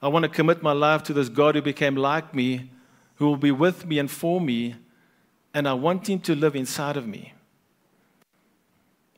I 0.00 0.06
want 0.06 0.24
to 0.24 0.28
commit 0.28 0.62
my 0.62 0.72
life 0.72 1.02
to 1.04 1.12
this 1.12 1.28
God 1.28 1.56
who 1.56 1.62
became 1.62 1.96
like 1.96 2.34
me, 2.34 2.70
who 3.16 3.26
will 3.26 3.36
be 3.36 3.50
with 3.50 3.84
me 3.84 3.98
and 3.98 4.08
for 4.08 4.40
me, 4.40 4.76
and 5.54 5.68
I 5.68 5.72
want 5.72 6.08
Him 6.08 6.18
to 6.20 6.34
live 6.34 6.56
inside 6.56 6.96
of 6.96 7.06
me. 7.06 7.32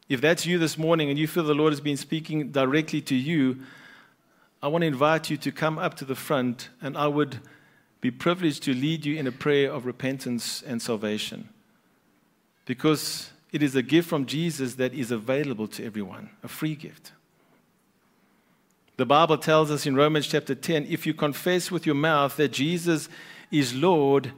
If 0.08 0.20
that's 0.20 0.46
you 0.46 0.58
this 0.58 0.78
morning 0.78 1.10
and 1.10 1.18
you 1.18 1.26
feel 1.26 1.42
the 1.42 1.54
Lord 1.54 1.72
has 1.72 1.80
been 1.80 1.96
speaking 1.96 2.52
directly 2.52 3.00
to 3.00 3.16
you, 3.16 3.58
I 4.62 4.68
want 4.68 4.82
to 4.82 4.86
invite 4.86 5.30
you 5.30 5.36
to 5.38 5.50
come 5.50 5.78
up 5.78 5.94
to 5.94 6.04
the 6.04 6.14
front, 6.14 6.68
and 6.80 6.96
I 6.96 7.08
would 7.08 7.40
be 8.00 8.10
privileged 8.10 8.62
to 8.64 8.74
lead 8.74 9.04
you 9.04 9.16
in 9.16 9.26
a 9.26 9.32
prayer 9.32 9.72
of 9.72 9.86
repentance 9.86 10.62
and 10.62 10.80
salvation. 10.80 11.48
Because 12.66 13.30
it 13.52 13.62
is 13.62 13.74
a 13.74 13.82
gift 13.82 14.08
from 14.08 14.26
Jesus 14.26 14.74
that 14.74 14.94
is 14.94 15.10
available 15.10 15.66
to 15.68 15.84
everyone, 15.84 16.30
a 16.42 16.48
free 16.48 16.74
gift. 16.74 17.12
The 18.96 19.06
Bible 19.06 19.38
tells 19.38 19.70
us 19.70 19.86
in 19.86 19.96
Romans 19.96 20.26
chapter 20.26 20.54
10 20.54 20.86
if 20.88 21.06
you 21.06 21.14
confess 21.14 21.70
with 21.70 21.84
your 21.84 21.94
mouth 21.94 22.36
that 22.36 22.52
Jesus 22.52 23.08
is 23.50 23.74
Lord 23.74 24.32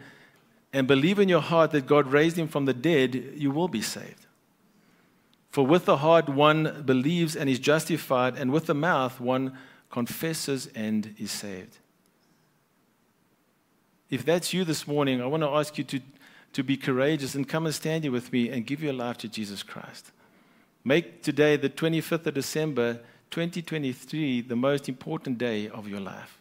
and 0.72 0.87
believe 0.87 1.18
in 1.18 1.28
your 1.28 1.40
heart 1.40 1.70
that 1.72 1.87
God 1.87 2.12
raised 2.12 2.38
him 2.38 2.48
from 2.48 2.64
the 2.66 2.74
dead, 2.74 3.14
you 3.37 3.50
will 3.50 3.68
be 3.68 3.83
saved. 3.83 4.26
For 5.50 5.66
with 5.66 5.87
the 5.87 5.98
heart 5.98 6.28
one 6.28 6.83
believes 6.85 7.35
and 7.35 7.48
is 7.48 7.59
justified, 7.59 8.37
and 8.37 8.52
with 8.52 8.66
the 8.66 8.74
mouth 8.74 9.20
one 9.20 9.57
confesses 9.90 10.68
and 10.74 11.14
is 11.18 11.31
saved. 11.31 11.78
If 14.11 14.24
that's 14.24 14.52
you 14.52 14.64
this 14.64 14.87
morning, 14.87 15.22
I 15.22 15.26
want 15.26 15.42
to 15.42 15.48
ask 15.48 15.78
you 15.78 15.85
to 15.85 16.00
to 16.52 16.62
be 16.62 16.76
courageous 16.76 17.35
and 17.35 17.48
come 17.48 17.66
and 17.66 17.74
stand 17.74 18.04
here 18.04 18.12
with 18.12 18.33
me 18.33 18.48
and 18.48 18.66
give 18.66 18.83
your 18.83 18.92
life 18.92 19.18
to 19.18 19.28
Jesus 19.28 19.62
Christ. 19.62 20.12
Make 20.85 21.22
today, 21.22 21.57
the 21.57 21.68
25th 21.68 22.26
of 22.26 22.35
December, 22.35 23.00
2023, 23.31 24.42
the 24.42 24.57
most 24.57 24.88
important 24.88 25.38
day 25.38 25.68
of 25.68 25.87
your 25.87 26.00
life. 26.00 26.38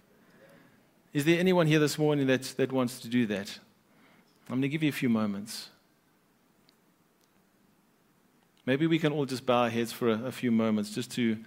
Is 1.13 1.25
there 1.25 1.39
anyone 1.39 1.67
here 1.67 1.79
this 1.79 1.97
morning 1.97 2.27
that, 2.27 2.43
that 2.57 2.71
wants 2.71 2.99
to 3.01 3.09
do 3.09 3.25
that? 3.27 3.59
I'm 4.49 4.55
going 4.55 4.61
to 4.61 4.69
give 4.69 4.83
you 4.83 4.89
a 4.89 4.93
few 4.93 5.09
moments. 5.09 5.69
Maybe 8.65 8.87
we 8.87 8.99
can 8.99 9.11
all 9.11 9.25
just 9.25 9.45
bow 9.45 9.63
our 9.63 9.69
heads 9.69 9.91
for 9.91 10.09
a, 10.09 10.25
a 10.25 10.31
few 10.31 10.51
moments 10.51 10.93
just 10.93 11.11
to 11.11 11.37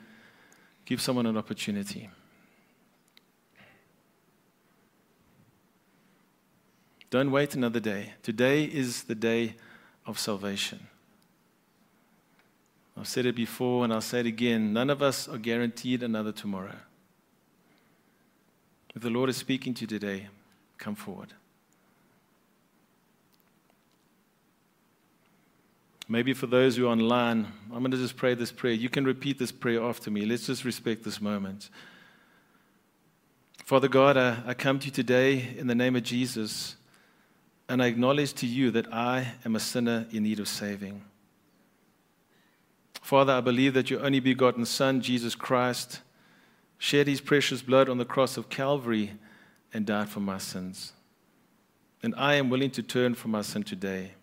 give 0.85 1.01
someone 1.01 1.27
an 1.27 1.37
opportunity. 1.37 2.11
Don't 7.11 7.31
wait 7.31 7.55
another 7.55 7.81
day. 7.81 8.13
Today 8.23 8.65
is 8.65 9.05
the 9.05 9.15
day 9.15 9.57
of 10.07 10.19
salvation. 10.19 10.87
I've 12.97 13.09
said 13.09 13.27
it 13.27 13.35
before 13.35 13.85
and 13.85 13.93
I'll 13.93 14.01
say 14.01 14.21
it 14.21 14.27
again. 14.27 14.73
None 14.73 14.91
of 14.91 15.03
us 15.03 15.27
are 15.27 15.39
guaranteed 15.39 16.03
another 16.03 16.33
tomorrow. 16.33 16.77
If 18.95 19.03
the 19.03 19.11
Lord 19.11 19.31
is 19.31 19.37
speaking 19.37 19.75
to 19.75 19.83
you 19.83 19.87
today, 19.87 20.29
come 20.79 20.95
forward. 20.95 21.33
Maybe 26.11 26.33
for 26.33 26.49
those 26.49 26.77
who 26.77 26.87
are 26.87 26.91
online, 26.91 27.47
I'm 27.73 27.79
going 27.79 27.93
to 27.93 27.97
just 27.97 28.17
pray 28.17 28.35
this 28.35 28.51
prayer. 28.51 28.73
You 28.73 28.89
can 28.89 29.05
repeat 29.05 29.39
this 29.39 29.53
prayer 29.53 29.81
after 29.81 30.11
me. 30.11 30.27
Let's 30.27 30.45
just 30.45 30.65
respect 30.65 31.05
this 31.05 31.21
moment. 31.21 31.71
Father 33.65 33.87
God, 33.87 34.17
I, 34.17 34.39
I 34.45 34.55
come 34.55 34.81
to 34.81 34.87
you 34.87 34.91
today 34.91 35.55
in 35.57 35.69
the 35.69 35.75
name 35.77 35.95
of 35.95 36.03
Jesus 36.03 36.75
and 37.69 37.81
I 37.81 37.87
acknowledge 37.87 38.33
to 38.35 38.47
you 38.49 38.73
that 38.73 38.93
I 38.93 39.35
am 39.45 39.55
a 39.55 39.61
sinner 39.61 40.09
in 40.11 40.25
need 40.25 40.41
of 40.41 40.49
saving. 40.49 41.01
Father, 43.01 43.35
I 43.35 43.41
believe 43.41 43.75
that 43.75 43.89
your 43.89 44.05
only 44.05 44.19
begotten 44.19 44.67
Son, 44.67 45.01
Jesus 45.01 45.37
Christ, 45.37 46.01
shed 46.77 47.07
his 47.07 47.21
precious 47.21 47.63
blood 47.63 47.89
on 47.89 47.99
the 47.99 48.05
cross 48.05 48.37
of 48.37 48.49
Calvary 48.49 49.13
and 49.73 49.87
died 49.87 50.09
for 50.09 50.19
my 50.19 50.39
sins. 50.39 50.93
And 52.03 52.17
I 52.17 52.35
am 52.35 52.51
willing 52.51 52.73
to 52.73 52.83
turn 52.83 53.15
from 53.15 53.31
my 53.31 53.43
sin 53.43 53.63
today. 53.63 54.15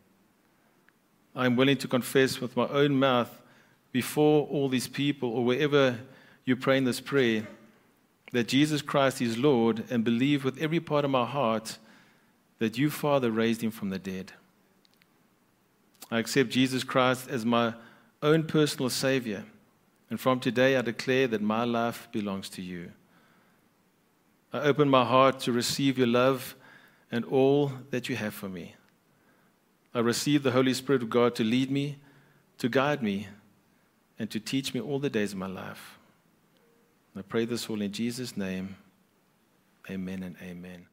I 1.37 1.45
am 1.45 1.55
willing 1.55 1.77
to 1.77 1.87
confess 1.87 2.41
with 2.41 2.57
my 2.57 2.67
own 2.69 2.97
mouth 2.97 3.43
before 3.91 4.47
all 4.47 4.69
these 4.69 4.87
people 4.87 5.29
or 5.29 5.45
wherever 5.45 5.99
you 6.45 6.55
pray 6.55 6.79
in 6.79 6.83
this 6.83 6.99
prayer 6.99 7.47
that 8.31 8.47
Jesus 8.47 8.81
Christ 8.81 9.21
is 9.21 9.37
Lord 9.37 9.83
and 9.91 10.03
believe 10.03 10.43
with 10.43 10.57
every 10.57 10.79
part 10.79 11.05
of 11.05 11.11
my 11.11 11.25
heart 11.25 11.77
that 12.57 12.79
you, 12.79 12.89
Father, 12.89 13.29
raised 13.29 13.61
him 13.61 13.69
from 13.69 13.91
the 13.91 13.99
dead. 13.99 14.33
I 16.09 16.17
accept 16.17 16.49
Jesus 16.49 16.83
Christ 16.83 17.29
as 17.29 17.45
my 17.45 17.75
own 18.23 18.43
personal 18.43 18.89
Savior, 18.89 19.45
and 20.09 20.19
from 20.19 20.39
today 20.39 20.75
I 20.75 20.81
declare 20.81 21.27
that 21.27 21.41
my 21.43 21.65
life 21.65 22.07
belongs 22.11 22.49
to 22.49 22.63
you. 22.63 22.93
I 24.51 24.61
open 24.61 24.89
my 24.89 25.05
heart 25.05 25.39
to 25.41 25.51
receive 25.51 25.99
your 25.99 26.07
love 26.07 26.55
and 27.11 27.23
all 27.25 27.73
that 27.91 28.09
you 28.09 28.15
have 28.15 28.33
for 28.33 28.49
me. 28.49 28.73
I 29.97 30.01
receive 30.01 30.43
the 30.43 30.51
Holy 30.51 30.75
Spirit 30.75 31.01
of 31.01 31.09
God 31.09 31.33
to 31.37 31.43
lead 31.43 31.71
me, 31.71 31.97
to 32.59 32.69
guide 32.69 33.01
me, 33.01 33.29
and 34.19 34.29
to 34.29 34.39
teach 34.39 34.75
me 34.75 34.79
all 34.79 34.99
the 34.99 35.09
days 35.09 35.31
of 35.31 35.39
my 35.39 35.47
life. 35.47 35.97
I 37.17 37.23
pray 37.23 37.45
this 37.45 37.67
all 37.67 37.81
in 37.81 37.91
Jesus' 37.91 38.37
name. 38.37 38.75
Amen 39.89 40.21
and 40.21 40.35
amen. 40.39 40.85